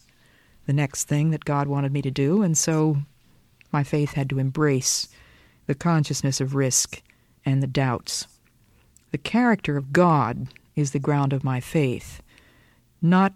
the 0.66 0.74
next 0.74 1.06
thing 1.06 1.32
that 1.32 1.46
God 1.46 1.68
wanted 1.68 1.92
me 1.92 2.02
to 2.02 2.12
do, 2.12 2.42
and 2.42 2.58
so 2.58 2.98
my 3.72 3.84
faith 3.84 4.14
had 4.14 4.30
to 4.30 4.40
embrace 4.40 5.10
the 5.66 5.76
consciousness 5.76 6.40
of 6.42 6.56
risk 6.56 7.02
and 7.46 7.62
the 7.62 7.68
doubts. 7.68 8.28
The 9.12 9.18
character 9.18 9.78
of 9.78 9.94
God 9.94 10.48
is 10.76 10.92
the 10.92 11.00
ground 11.00 11.34
of 11.34 11.44
my 11.44 11.60
faith, 11.60 12.22
not 13.02 13.34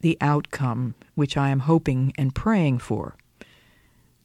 the 0.00 0.16
outcome 0.20 0.94
which 1.14 1.36
I 1.36 1.50
am 1.50 1.60
hoping 1.60 2.12
and 2.16 2.34
praying 2.34 2.78
for. 2.78 3.16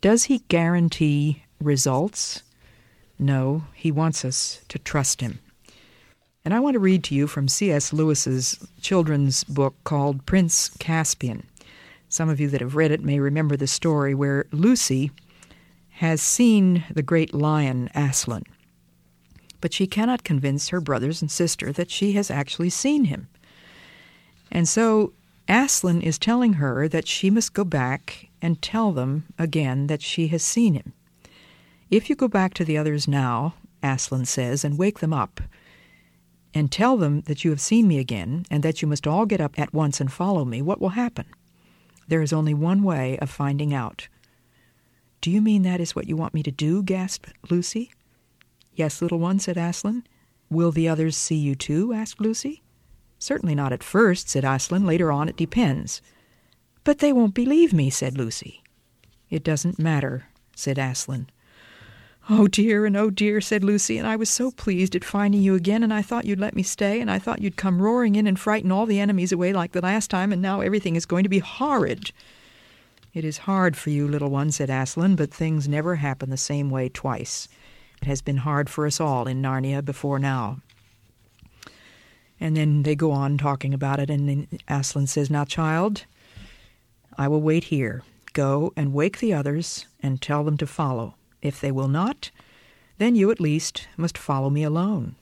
Does 0.02 0.26
he 0.26 0.40
guarantee 0.50 1.44
results? 1.60 2.44
No, 3.18 3.64
he 3.74 3.92
wants 3.92 4.26
us 4.26 4.62
to 4.70 4.80
trust 4.80 5.22
him. 5.22 5.40
And 6.46 6.54
I 6.54 6.60
want 6.60 6.74
to 6.74 6.80
read 6.80 7.04
to 7.06 7.16
you 7.16 7.28
from 7.28 7.48
C.S. 7.48 7.94
Lewis's 7.94 8.60
children's 8.82 9.44
book 9.46 9.76
called 9.86 10.26
Prince 10.26 10.70
Caspian. 10.78 11.48
Some 12.10 12.28
of 12.30 12.40
you 12.40 12.50
that 12.50 12.62
have 12.62 12.76
read 12.76 12.92
it 12.92 13.04
may 13.04 13.20
remember 13.20 13.56
the 13.56 13.66
story 13.66 14.14
where 14.14 14.46
Lucy 14.52 15.12
has 15.92 16.22
seen 16.22 16.84
the 16.94 17.02
great 17.02 17.34
lion 17.34 17.90
Aslan, 17.96 18.44
but 19.64 19.72
she 19.72 19.88
cannot 19.88 20.26
convince 20.26 20.68
her 20.68 20.82
brothers 20.82 21.22
and 21.22 21.32
sister 21.32 21.72
that 21.72 21.90
she 21.90 22.12
has 22.12 22.30
actually 22.30 22.70
seen 22.70 23.06
him. 23.06 23.30
And 24.52 24.68
so 24.68 25.14
Aslan 25.48 26.02
is 26.02 26.20
telling 26.20 26.56
her 26.56 26.90
that 26.90 27.08
she 27.08 27.30
must 27.30 27.54
go 27.54 27.64
back 27.64 28.28
and 28.42 28.62
tell 28.62 28.92
them 28.92 29.24
again 29.40 29.88
that 29.88 30.02
she 30.02 30.28
has 30.28 30.44
seen 30.44 30.74
him. 30.74 30.92
If 31.90 32.10
you 32.10 32.16
go 32.18 32.28
back 32.28 32.54
to 32.56 32.66
the 32.66 32.78
others 32.78 33.08
now, 33.08 33.54
Aslan 33.82 34.26
says, 34.26 34.66
and 34.66 34.78
wake 34.78 35.00
them 35.00 35.14
up, 35.14 35.40
and 36.54 36.70
tell 36.70 36.98
them 36.98 37.22
that 37.22 37.46
you 37.46 37.52
have 37.52 37.62
seen 37.62 37.88
me 37.88 38.00
again, 38.00 38.46
and 38.52 38.64
that 38.64 38.82
you 38.82 38.88
must 38.90 39.08
all 39.08 39.26
get 39.26 39.40
up 39.40 39.58
at 39.58 39.74
once 39.74 40.02
and 40.02 40.12
follow 40.12 40.44
me, 40.44 40.62
what 40.62 40.82
will 40.82 40.90
happen? 40.90 41.28
There 42.10 42.22
is 42.22 42.34
only 42.34 42.54
one 42.54 42.84
way 42.84 43.18
of 43.20 43.30
finding 43.30 43.74
out. 43.74 44.10
Do 45.22 45.32
you 45.32 45.40
mean 45.40 45.62
that 45.62 45.80
is 45.80 45.96
what 45.96 46.10
you 46.10 46.18
want 46.18 46.34
me 46.34 46.44
to 46.44 46.52
do? 46.52 46.84
gasped 46.84 47.32
Lucy. 47.50 47.94
Yes, 48.76 49.02
little 49.02 49.20
one, 49.20 49.40
said 49.40 49.58
Aslan. 49.58 50.06
Will 50.50 50.72
the 50.72 50.88
others 50.88 51.16
see 51.18 51.36
you 51.36 51.56
too? 51.56 51.94
asked 51.94 52.20
Lucy. 52.20 52.64
Certainly 53.20 53.56
not 53.56 53.72
at 53.74 53.84
first, 53.84 54.30
said 54.30 54.44
Aslan. 54.44 54.86
Later 54.86 55.12
on 55.12 55.30
it 55.30 55.38
depends. 55.38 56.02
But 56.84 57.00
they 57.00 57.14
won't 57.14 57.34
believe 57.34 57.72
me, 57.74 57.90
said 57.90 58.18
Lucy. 58.18 58.62
It 59.30 59.44
doesn't 59.44 59.80
matter, 59.80 60.26
said 60.56 60.78
Aslan. 60.78 61.28
Oh 62.30 62.48
dear 62.48 62.86
and 62.86 62.96
oh 62.96 63.10
dear, 63.10 63.42
said 63.42 63.66
Lucy, 63.66 63.98
and 63.98 64.08
I 64.08 64.16
was 64.16 64.30
so 64.30 64.50
pleased 64.52 64.96
at 64.96 65.04
finding 65.04 65.42
you 65.42 65.56
again, 65.56 65.84
and 65.84 65.94
I 65.94 66.02
thought 66.02 66.24
you'd 66.24 66.40
let 66.40 66.56
me 66.56 66.64
stay, 66.64 67.02
and 67.02 67.12
I 67.12 67.20
thought 67.20 67.42
you'd 67.42 67.58
come 67.58 67.82
roaring 67.82 68.16
in 68.16 68.28
and 68.28 68.40
frighten 68.40 68.72
all 68.72 68.86
the 68.86 69.02
enemies 69.02 69.34
away 69.34 69.52
like 69.52 69.74
the 69.74 69.82
last 69.82 70.10
time, 70.10 70.32
and 70.32 70.42
now 70.42 70.62
everything 70.62 70.96
is 70.96 71.06
going 71.06 71.24
to 71.24 71.30
be 71.30 71.40
horrid. 71.40 72.12
It 73.14 73.26
is 73.26 73.40
hard 73.40 73.76
for 73.76 73.90
you, 73.90 74.08
little 74.08 74.30
one, 74.30 74.52
said 74.52 74.70
Aslan, 74.70 75.18
but 75.18 75.34
things 75.34 75.68
never 75.68 75.98
happen 75.98 76.30
the 76.30 76.38
same 76.38 76.70
way 76.70 76.88
twice. 76.88 77.50
It 78.04 78.08
has 78.08 78.22
been 78.22 78.36
hard 78.36 78.70
for 78.70 78.86
us 78.86 79.00
all 79.00 79.30
in 79.30 79.42
Narnia 79.42 79.82
before 79.82 80.20
now. 80.20 80.60
And 82.38 82.58
then 82.58 82.84
they 82.84 82.96
go 82.96 83.12
on 83.12 83.38
talking 83.38 83.74
about 83.74 84.02
it, 84.02 84.10
and 84.10 84.28
then 84.28 84.60
Aslan 84.68 85.08
says, 85.08 85.30
Now, 85.30 85.46
child, 85.46 86.04
I 87.18 87.30
will 87.30 87.40
wait 87.40 87.64
here. 87.64 88.04
Go 88.34 88.74
and 88.76 88.94
wake 88.94 89.20
the 89.20 89.34
others 89.34 89.88
and 90.02 90.22
tell 90.22 90.44
them 90.44 90.58
to 90.58 90.68
follow. 90.68 91.16
If 91.42 91.62
they 91.62 91.72
will 91.72 91.88
not, 91.88 92.30
then 92.98 93.16
you 93.16 93.32
at 93.32 93.40
least 93.40 93.88
must 93.96 94.18
follow 94.18 94.50
me 94.50 94.64
alone. 94.64 95.16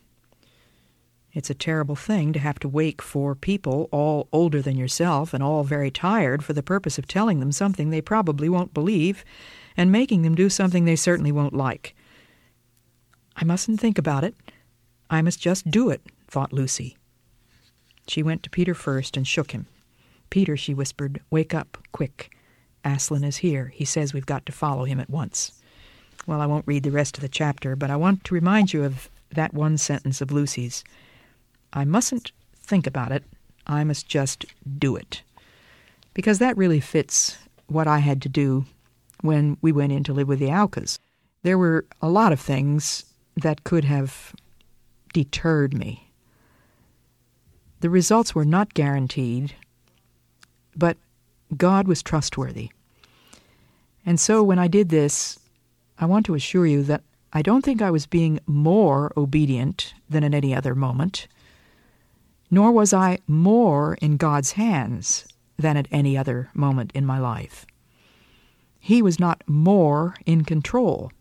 It's 1.33 1.51
a 1.51 1.53
terrible 1.53 1.95
thing 1.95 2.33
to 2.33 2.39
have 2.39 2.57
to 2.61 2.67
wake 2.67 3.03
four 3.03 3.35
people, 3.35 3.89
all 3.91 4.27
older 4.33 4.59
than 4.59 4.75
yourself 4.75 5.35
and 5.35 5.43
all 5.43 5.63
very 5.63 5.91
tired, 5.91 6.43
for 6.43 6.53
the 6.53 6.63
purpose 6.63 6.97
of 6.97 7.07
telling 7.07 7.41
them 7.41 7.51
something 7.51 7.91
they 7.91 8.01
probably 8.01 8.49
won't 8.49 8.73
believe 8.73 9.23
and 9.77 9.91
making 9.91 10.23
them 10.23 10.33
do 10.33 10.49
something 10.49 10.85
they 10.85 10.95
certainly 10.95 11.31
won't 11.31 11.53
like. 11.53 11.95
I 13.35 13.43
mustn't 13.43 13.79
think 13.79 13.97
about 13.97 14.23
it. 14.23 14.35
I 15.09 15.21
must 15.21 15.39
just 15.39 15.69
do 15.69 15.89
it, 15.89 16.01
thought 16.27 16.53
Lucy. 16.53 16.97
She 18.07 18.23
went 18.23 18.43
to 18.43 18.49
Peter 18.49 18.73
first 18.73 19.17
and 19.17 19.27
shook 19.27 19.51
him. 19.51 19.67
Peter, 20.29 20.55
she 20.55 20.73
whispered, 20.73 21.21
wake 21.29 21.53
up, 21.53 21.77
quick. 21.91 22.35
Aslan 22.83 23.23
is 23.23 23.37
here. 23.37 23.67
He 23.67 23.85
says 23.85 24.13
we've 24.13 24.25
got 24.25 24.45
to 24.45 24.51
follow 24.51 24.85
him 24.85 24.99
at 24.99 25.09
once. 25.09 25.51
Well, 26.25 26.41
I 26.41 26.45
won't 26.45 26.67
read 26.67 26.83
the 26.83 26.91
rest 26.91 27.17
of 27.17 27.21
the 27.21 27.29
chapter, 27.29 27.75
but 27.75 27.89
I 27.89 27.95
want 27.95 28.23
to 28.25 28.33
remind 28.33 28.73
you 28.73 28.83
of 28.83 29.09
that 29.31 29.53
one 29.53 29.77
sentence 29.77 30.21
of 30.21 30.31
Lucy's. 30.31 30.83
I 31.73 31.85
mustn't 31.85 32.31
think 32.61 32.87
about 32.87 33.11
it, 33.11 33.23
I 33.67 33.83
must 33.83 34.07
just 34.07 34.45
do 34.77 34.95
it. 34.95 35.21
Because 36.13 36.39
that 36.39 36.57
really 36.57 36.79
fits 36.79 37.37
what 37.67 37.87
I 37.87 37.99
had 37.99 38.21
to 38.23 38.29
do 38.29 38.65
when 39.21 39.57
we 39.61 39.71
went 39.71 39.93
in 39.93 40.03
to 40.05 40.13
live 40.13 40.27
with 40.27 40.39
the 40.39 40.51
Aucas. 40.51 40.99
There 41.43 41.57
were 41.57 41.85
a 42.01 42.09
lot 42.09 42.33
of 42.33 42.39
things 42.39 43.05
that 43.35 43.63
could 43.63 43.85
have 43.85 44.33
deterred 45.13 45.73
me. 45.73 46.11
The 47.79 47.89
results 47.89 48.35
were 48.35 48.45
not 48.45 48.73
guaranteed, 48.73 49.55
but 50.75 50.97
God 51.57 51.87
was 51.87 52.03
trustworthy. 52.03 52.69
And 54.05 54.19
so 54.19 54.43
when 54.43 54.59
I 54.59 54.67
did 54.67 54.89
this, 54.89 55.39
I 55.99 56.05
want 56.05 56.25
to 56.27 56.35
assure 56.35 56.65
you 56.65 56.83
that 56.83 57.03
I 57.33 57.41
don't 57.41 57.63
think 57.63 57.81
I 57.81 57.91
was 57.91 58.05
being 58.05 58.39
more 58.45 59.11
obedient 59.15 59.93
than 60.09 60.23
at 60.23 60.33
any 60.33 60.53
other 60.55 60.75
moment, 60.75 61.27
nor 62.49 62.71
was 62.71 62.93
I 62.93 63.19
more 63.27 63.95
in 64.01 64.17
God's 64.17 64.53
hands 64.53 65.25
than 65.57 65.77
at 65.77 65.87
any 65.91 66.17
other 66.17 66.49
moment 66.53 66.91
in 66.93 67.05
my 67.05 67.19
life. 67.19 67.65
He 68.79 69.01
was 69.01 69.19
not 69.19 69.43
more 69.47 70.15
in 70.25 70.43
control. 70.43 71.11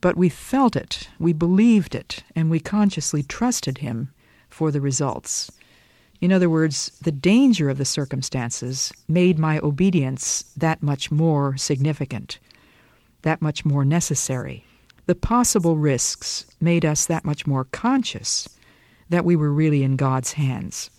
But 0.00 0.16
we 0.16 0.28
felt 0.28 0.76
it, 0.76 1.08
we 1.18 1.32
believed 1.32 1.94
it, 1.94 2.22
and 2.34 2.50
we 2.50 2.60
consciously 2.60 3.22
trusted 3.22 3.78
Him 3.78 4.12
for 4.48 4.70
the 4.70 4.80
results. 4.80 5.50
In 6.20 6.32
other 6.32 6.48
words, 6.48 6.90
the 7.02 7.12
danger 7.12 7.68
of 7.68 7.78
the 7.78 7.84
circumstances 7.84 8.92
made 9.08 9.38
my 9.38 9.58
obedience 9.58 10.44
that 10.56 10.82
much 10.82 11.10
more 11.10 11.56
significant, 11.56 12.38
that 13.22 13.42
much 13.42 13.64
more 13.64 13.84
necessary. 13.84 14.64
The 15.06 15.14
possible 15.14 15.76
risks 15.76 16.46
made 16.60 16.84
us 16.84 17.06
that 17.06 17.24
much 17.24 17.46
more 17.46 17.64
conscious 17.64 18.48
that 19.08 19.24
we 19.24 19.36
were 19.36 19.52
really 19.52 19.82
in 19.82 19.96
God's 19.96 20.32
hands. 20.32 20.90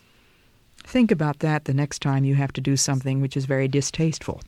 Think 0.84 1.12
about 1.12 1.40
that 1.40 1.66
the 1.66 1.74
next 1.74 2.02
time 2.02 2.24
you 2.24 2.36
have 2.36 2.54
to 2.54 2.62
do 2.62 2.78
something 2.78 3.20
which 3.20 3.36
is 3.36 3.46
very 3.46 3.68
distasteful. 3.68 4.42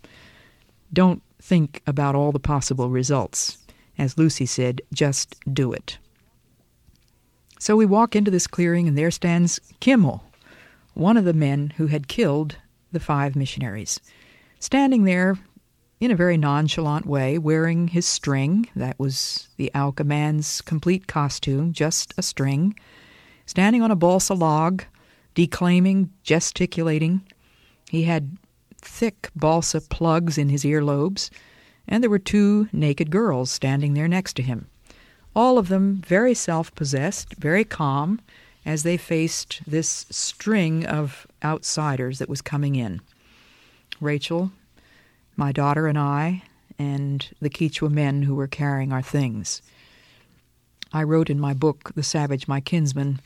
Don't 0.93 1.21
think 1.41 1.81
about 1.85 2.15
all 2.15 2.31
the 2.31 2.39
possible 2.39 2.89
results. 2.89 3.57
As 3.99 4.17
Lucy 4.17 4.45
said, 4.45 4.81
just 4.93 5.35
do 5.53 5.73
it. 5.73 5.97
So 7.59 7.75
we 7.75 7.85
walk 7.85 8.15
into 8.15 8.31
this 8.31 8.47
clearing, 8.47 8.87
and 8.87 8.97
there 8.97 9.11
stands 9.11 9.59
Kimo, 9.81 10.23
one 10.93 11.17
of 11.17 11.25
the 11.25 11.33
men 11.33 11.73
who 11.75 11.87
had 11.87 12.07
killed 12.07 12.55
the 12.93 13.01
five 13.01 13.35
missionaries, 13.35 13.99
standing 14.57 15.03
there 15.03 15.37
in 15.99 16.11
a 16.11 16.15
very 16.15 16.37
nonchalant 16.37 17.05
way, 17.05 17.37
wearing 17.37 17.89
his 17.89 18.05
string. 18.05 18.69
That 18.73 18.97
was 18.97 19.49
the 19.57 19.69
Auca 19.75 20.05
man's 20.05 20.61
complete 20.61 21.07
costume, 21.07 21.73
just 21.73 22.13
a 22.17 22.23
string, 22.23 22.79
standing 23.45 23.81
on 23.81 23.91
a 23.91 23.97
balsa 23.97 24.33
log, 24.33 24.85
declaiming, 25.33 26.09
gesticulating. 26.23 27.21
He 27.89 28.03
had 28.03 28.37
thick 28.81 29.29
balsa 29.35 29.81
plugs 29.81 30.37
in 30.37 30.47
his 30.47 30.63
earlobes, 30.63 31.29
and 31.89 32.01
there 32.01 32.09
were 32.09 32.19
two 32.19 32.69
naked 32.71 33.09
girls 33.09 33.51
standing 33.51 33.95
there 33.95 34.07
next 34.07 34.35
to 34.37 34.43
him, 34.43 34.67
all 35.35 35.57
of 35.57 35.67
them 35.67 36.01
very 36.05 36.33
self 36.33 36.73
possessed, 36.75 37.33
very 37.35 37.65
calm, 37.65 38.21
as 38.65 38.83
they 38.83 38.95
faced 38.95 39.61
this 39.65 40.05
string 40.09 40.85
of 40.85 41.27
outsiders 41.43 42.19
that 42.19 42.29
was 42.29 42.41
coming 42.41 42.75
in. 42.75 43.01
Rachel, 43.99 44.51
my 45.35 45.51
daughter, 45.51 45.87
and 45.87 45.97
I, 45.97 46.43
and 46.77 47.27
the 47.41 47.49
Quechua 47.49 47.89
men 47.89 48.23
who 48.23 48.35
were 48.35 48.47
carrying 48.47 48.93
our 48.93 49.01
things. 49.01 49.61
I 50.93 51.03
wrote 51.03 51.29
in 51.29 51.39
my 51.39 51.53
book, 51.53 51.91
The 51.95 52.03
Savage, 52.03 52.47
My 52.47 52.61
Kinsman, 52.61 53.19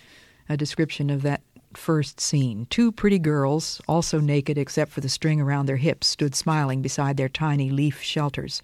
a 0.50 0.58
description 0.58 1.10
of 1.10 1.22
that 1.22 1.42
first 1.78 2.20
scene. 2.20 2.68
Two 2.70 2.92
pretty 2.92 3.20
girls, 3.20 3.82
also 3.88 4.20
naked 4.20 4.58
except 4.58 4.92
for 4.92 5.02
the 5.02 5.10
string 5.10 5.40
around 5.40 5.66
their 5.66 5.78
hips, 5.78 6.08
stood 6.08 6.36
smiling 6.36 6.82
beside 6.82 7.18
their 7.18 7.30
tiny 7.30 7.70
leaf 7.70 8.02
shelters. 8.02 8.62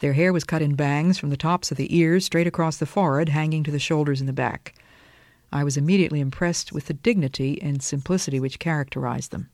Their 0.00 0.12
hair 0.12 0.32
was 0.32 0.44
cut 0.44 0.62
in 0.62 0.74
bangs 0.74 1.18
from 1.18 1.30
the 1.30 1.36
tops 1.36 1.70
of 1.70 1.76
the 1.76 1.96
ears 1.96 2.24
straight 2.24 2.46
across 2.46 2.76
the 2.76 2.86
forehead, 2.86 3.30
hanging 3.30 3.64
to 3.64 3.70
the 3.70 3.78
shoulders 3.78 4.20
and 4.20 4.28
the 4.28 4.32
back. 4.32 4.74
I 5.50 5.64
was 5.64 5.76
immediately 5.76 6.20
impressed 6.20 6.72
with 6.72 6.86
the 6.86 6.94
dignity 6.94 7.60
and 7.62 7.82
simplicity 7.82 8.38
which 8.38 8.58
characterized 8.58 9.30
them. 9.30 9.48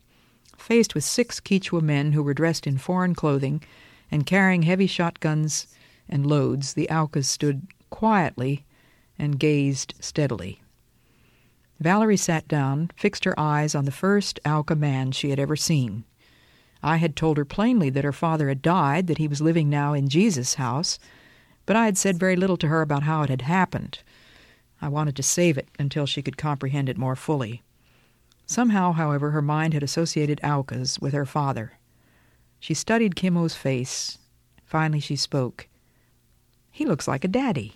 Faced 0.59 0.95
with 0.95 1.05
six 1.05 1.41
Quechua 1.41 1.83
men 1.83 2.13
who 2.13 2.23
were 2.23 2.35
dressed 2.35 2.67
in 2.67 2.79
foreign 2.79 3.15
clothing 3.15 3.63
and 4.11 4.27
carrying 4.27 4.63
heavy 4.63 4.87
shotguns 4.87 5.67
and 6.09 6.27
loads, 6.27 6.75
the 6.75 6.91
Aucas 6.91 7.29
stood 7.29 7.67
quietly 7.91 8.65
and 9.19 9.39
gazed 9.39 9.95
steadily. 10.01 10.61
Valerie 11.85 12.17
sat 12.17 12.49
down, 12.49 12.91
fixed 12.97 13.25
her 13.25 13.39
eyes 13.39 13.75
on 13.75 13.85
the 13.85 13.91
first 13.91 14.41
Auca 14.47 14.75
man 14.75 15.13
she 15.13 15.29
had 15.29 15.39
ever 15.39 15.55
seen. 15.55 16.05
I 16.83 16.97
had 16.97 17.15
told 17.15 17.37
her 17.37 17.45
plainly 17.45 17.91
that 17.91 18.05
her 18.05 18.13
father 18.13 18.49
had 18.49 18.63
died, 18.63 19.07
that 19.07 19.19
he 19.19 19.29
was 19.29 19.43
living 19.43 19.69
now 19.69 19.93
in 19.93 20.09
Jesus' 20.09 20.55
house, 20.55 20.99
but 21.67 21.77
I 21.77 21.85
had 21.85 21.99
said 21.99 22.19
very 22.19 22.37
little 22.37 22.57
to 22.57 22.69
her 22.69 22.81
about 22.81 23.03
how 23.03 23.23
it 23.23 23.29
had 23.29 23.43
happened. 23.43 23.99
I 24.81 24.89
wanted 24.89 25.15
to 25.17 25.23
save 25.23 25.59
it 25.59 25.69
until 25.79 26.07
she 26.07 26.23
could 26.23 26.39
comprehend 26.39 26.89
it 26.89 26.97
more 26.97 27.15
fully. 27.15 27.63
Somehow, 28.47 28.93
however, 28.93 29.33
her 29.33 29.43
mind 29.43 29.75
had 29.75 29.83
associated 29.83 30.41
Aucas 30.43 30.99
with 31.01 31.13
her 31.13 31.27
father. 31.27 31.73
She 32.61 32.73
studied 32.73 33.15
Kimo's 33.15 33.55
face. 33.55 34.17
Finally, 34.65 35.01
she 35.01 35.17
spoke. 35.17 35.69
He 36.73 36.87
looks 36.87 37.07
like 37.07 37.25
a 37.25 37.29
daddy. 37.29 37.75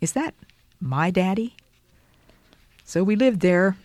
Is 0.00 0.12
that 0.12 0.36
my 0.80 1.10
daddy? 1.10 1.56
So 2.90 3.04
we 3.04 3.14
lived 3.14 3.38
there 3.38 3.76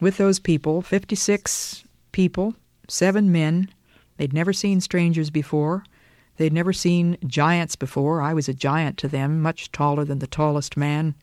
with 0.00 0.16
those 0.16 0.38
people 0.38 0.80
56 0.80 1.84
people, 2.10 2.54
seven 2.88 3.30
men. 3.30 3.68
They'd 4.16 4.32
never 4.32 4.54
seen 4.54 4.80
strangers 4.80 5.28
before. 5.28 5.84
They'd 6.38 6.50
never 6.50 6.72
seen 6.72 7.18
giants 7.26 7.76
before. 7.76 8.22
I 8.22 8.32
was 8.32 8.48
a 8.48 8.54
giant 8.54 8.96
to 8.96 9.08
them, 9.08 9.42
much 9.42 9.70
taller 9.72 10.06
than 10.06 10.20
the 10.20 10.26
tallest 10.26 10.74
man, 10.74 11.14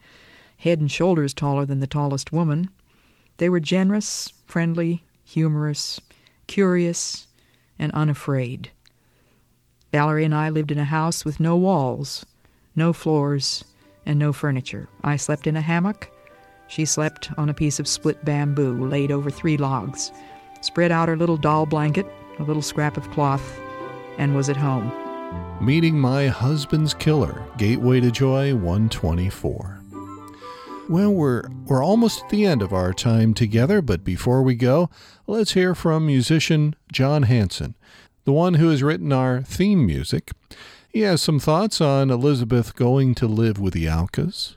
head 0.57 0.79
and 0.79 0.91
shoulders 0.91 1.33
taller 1.33 1.65
than 1.65 1.79
the 1.79 1.87
tallest 1.87 2.31
woman. 2.31 2.69
They 3.37 3.49
were 3.49 3.59
generous, 3.59 4.31
friendly, 4.45 5.03
humorous, 5.23 5.99
curious, 6.45 7.25
and 7.79 7.91
unafraid. 7.93 8.69
Valerie 9.91 10.25
and 10.25 10.35
I 10.35 10.51
lived 10.51 10.71
in 10.71 10.77
a 10.77 10.85
house 10.85 11.25
with 11.25 11.39
no 11.39 11.57
walls, 11.57 12.27
no 12.75 12.93
floors, 12.93 13.63
and 14.05 14.19
no 14.19 14.31
furniture. 14.31 14.87
I 15.03 15.15
slept 15.15 15.47
in 15.47 15.57
a 15.57 15.61
hammock. 15.61 16.10
She 16.71 16.85
slept 16.85 17.31
on 17.37 17.49
a 17.49 17.53
piece 17.53 17.81
of 17.81 17.87
split 17.87 18.23
bamboo 18.23 18.87
laid 18.87 19.11
over 19.11 19.29
three 19.29 19.57
logs, 19.57 20.13
spread 20.61 20.89
out 20.89 21.09
her 21.09 21.17
little 21.17 21.35
doll 21.35 21.65
blanket, 21.65 22.05
a 22.39 22.43
little 22.43 22.61
scrap 22.61 22.95
of 22.95 23.11
cloth, 23.11 23.59
and 24.17 24.33
was 24.33 24.47
at 24.47 24.55
home. 24.55 24.89
Meeting 25.59 25.99
My 25.99 26.27
Husband's 26.27 26.93
Killer, 26.93 27.43
Gateway 27.57 27.99
to 27.99 28.09
Joy 28.09 28.55
124. 28.55 29.81
Well, 30.87 31.11
we're, 31.11 31.43
we're 31.65 31.83
almost 31.83 32.23
at 32.23 32.29
the 32.29 32.45
end 32.45 32.61
of 32.61 32.71
our 32.71 32.93
time 32.93 33.33
together, 33.33 33.81
but 33.81 34.05
before 34.05 34.41
we 34.41 34.55
go, 34.55 34.89
let's 35.27 35.51
hear 35.51 35.75
from 35.75 36.05
musician 36.05 36.77
John 36.89 37.23
Hanson, 37.23 37.75
the 38.23 38.31
one 38.31 38.53
who 38.53 38.69
has 38.69 38.81
written 38.81 39.11
our 39.11 39.41
theme 39.41 39.85
music. 39.85 40.31
He 40.87 41.01
has 41.01 41.21
some 41.21 41.37
thoughts 41.37 41.81
on 41.81 42.09
Elisabeth 42.09 42.77
going 42.77 43.13
to 43.15 43.27
live 43.27 43.59
with 43.59 43.73
the 43.73 43.89
Aucas. 43.89 44.55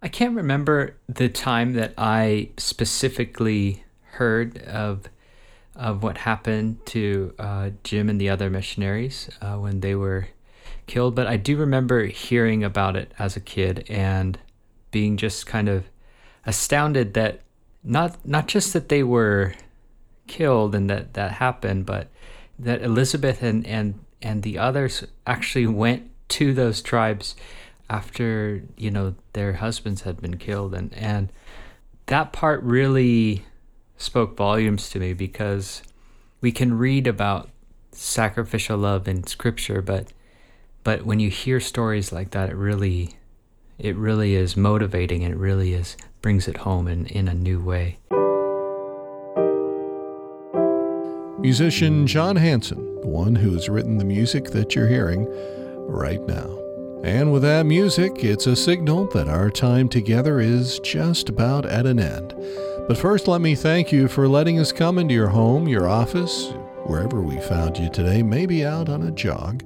I 0.00 0.08
can't 0.08 0.36
remember 0.36 0.96
the 1.08 1.28
time 1.28 1.72
that 1.74 1.94
I 1.98 2.50
specifically 2.56 3.84
heard 4.12 4.58
of 4.62 5.04
of 5.74 6.02
what 6.02 6.18
happened 6.18 6.84
to 6.86 7.32
uh, 7.38 7.70
Jim 7.84 8.08
and 8.08 8.20
the 8.20 8.28
other 8.28 8.50
missionaries 8.50 9.30
uh, 9.40 9.54
when 9.54 9.78
they 9.78 9.94
were 9.94 10.28
killed, 10.88 11.14
but 11.14 11.28
I 11.28 11.36
do 11.36 11.56
remember 11.56 12.06
hearing 12.06 12.64
about 12.64 12.96
it 12.96 13.12
as 13.16 13.36
a 13.36 13.40
kid 13.40 13.86
and 13.88 14.36
being 14.90 15.16
just 15.16 15.46
kind 15.46 15.68
of 15.68 15.84
astounded 16.44 17.14
that 17.14 17.42
not 17.84 18.26
not 18.26 18.48
just 18.48 18.72
that 18.72 18.88
they 18.88 19.02
were 19.02 19.54
killed 20.26 20.74
and 20.74 20.90
that 20.90 21.14
that 21.14 21.32
happened, 21.32 21.86
but 21.86 22.08
that 22.58 22.82
Elisabeth 22.82 23.42
and 23.42 23.66
and 23.66 23.98
and 24.22 24.42
the 24.42 24.58
others 24.58 25.04
actually 25.26 25.66
went 25.66 26.10
to 26.28 26.52
those 26.52 26.82
tribes 26.82 27.34
after 27.90 28.62
you 28.76 28.90
know 28.90 29.14
their 29.32 29.54
husbands 29.54 30.02
had 30.02 30.20
been 30.20 30.36
killed 30.36 30.74
and 30.74 30.92
and 30.94 31.32
that 32.06 32.32
part 32.32 32.62
really 32.62 33.44
spoke 33.96 34.36
volumes 34.36 34.88
to 34.90 34.98
me 34.98 35.12
because 35.12 35.82
we 36.40 36.52
can 36.52 36.76
read 36.76 37.06
about 37.06 37.48
sacrificial 37.92 38.78
love 38.78 39.08
in 39.08 39.26
scripture 39.26 39.82
but 39.82 40.08
but 40.84 41.04
when 41.04 41.18
you 41.18 41.30
hear 41.30 41.58
stories 41.60 42.12
like 42.12 42.30
that 42.30 42.50
it 42.50 42.54
really 42.54 43.16
it 43.78 43.96
really 43.96 44.34
is 44.34 44.56
motivating 44.56 45.24
and 45.24 45.34
it 45.34 45.38
really 45.38 45.72
is 45.72 45.96
brings 46.20 46.48
it 46.48 46.58
home 46.58 46.88
in, 46.88 47.06
in 47.06 47.28
a 47.28 47.34
new 47.34 47.60
way. 47.60 47.98
Musician 51.38 52.06
John 52.06 52.34
Hanson, 52.34 53.00
the 53.00 53.06
one 53.06 53.36
who 53.36 53.52
has 53.52 53.68
written 53.68 53.98
the 53.98 54.04
music 54.04 54.46
that 54.46 54.74
you're 54.74 54.88
hearing 54.88 55.26
right 55.86 56.20
now. 56.26 56.67
And 57.04 57.32
with 57.32 57.42
that 57.42 57.64
music, 57.64 58.24
it's 58.24 58.46
a 58.46 58.56
signal 58.56 59.06
that 59.08 59.28
our 59.28 59.50
time 59.50 59.88
together 59.88 60.40
is 60.40 60.80
just 60.80 61.28
about 61.28 61.64
at 61.64 61.86
an 61.86 62.00
end. 62.00 62.34
But 62.88 62.98
first, 62.98 63.28
let 63.28 63.40
me 63.40 63.54
thank 63.54 63.92
you 63.92 64.08
for 64.08 64.26
letting 64.26 64.58
us 64.58 64.72
come 64.72 64.98
into 64.98 65.14
your 65.14 65.28
home, 65.28 65.68
your 65.68 65.88
office, 65.88 66.50
wherever 66.84 67.20
we 67.20 67.40
found 67.40 67.78
you 67.78 67.88
today, 67.90 68.22
maybe 68.22 68.64
out 68.64 68.88
on 68.88 69.02
a 69.02 69.12
jog. 69.12 69.62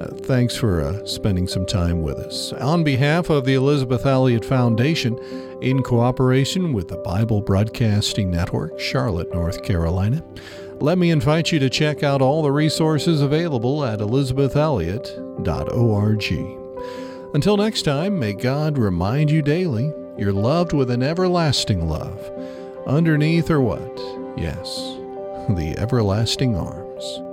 Uh, 0.00 0.08
thanks 0.08 0.54
for 0.54 0.82
uh, 0.82 1.06
spending 1.06 1.48
some 1.48 1.64
time 1.64 2.02
with 2.02 2.18
us. 2.18 2.52
On 2.54 2.84
behalf 2.84 3.30
of 3.30 3.46
the 3.46 3.54
Elisabeth 3.54 4.04
Elliot 4.04 4.44
Foundation, 4.44 5.18
in 5.62 5.82
cooperation 5.82 6.74
with 6.74 6.88
the 6.88 6.98
Bible 6.98 7.40
Broadcasting 7.40 8.30
Network, 8.30 8.78
Charlotte, 8.78 9.32
North 9.32 9.62
Carolina, 9.62 10.22
let 10.80 10.98
me 10.98 11.10
invite 11.10 11.52
you 11.52 11.58
to 11.60 11.70
check 11.70 12.02
out 12.02 12.20
all 12.20 12.42
the 12.42 12.52
resources 12.52 13.22
available 13.22 13.82
at 13.82 14.00
elisabethelliot.org. 14.00 16.65
Until 17.36 17.58
next 17.58 17.82
time, 17.82 18.18
may 18.18 18.32
God 18.32 18.78
remind 18.78 19.30
you 19.30 19.42
daily 19.42 19.92
you're 20.16 20.32
loved 20.32 20.72
with 20.72 20.90
an 20.90 21.02
everlasting 21.02 21.86
love. 21.86 22.18
Underneath 22.86 23.50
or 23.50 23.60
what? 23.60 23.94
Yes, 24.38 24.64
the 25.50 25.74
everlasting 25.76 26.56
arms. 26.56 27.25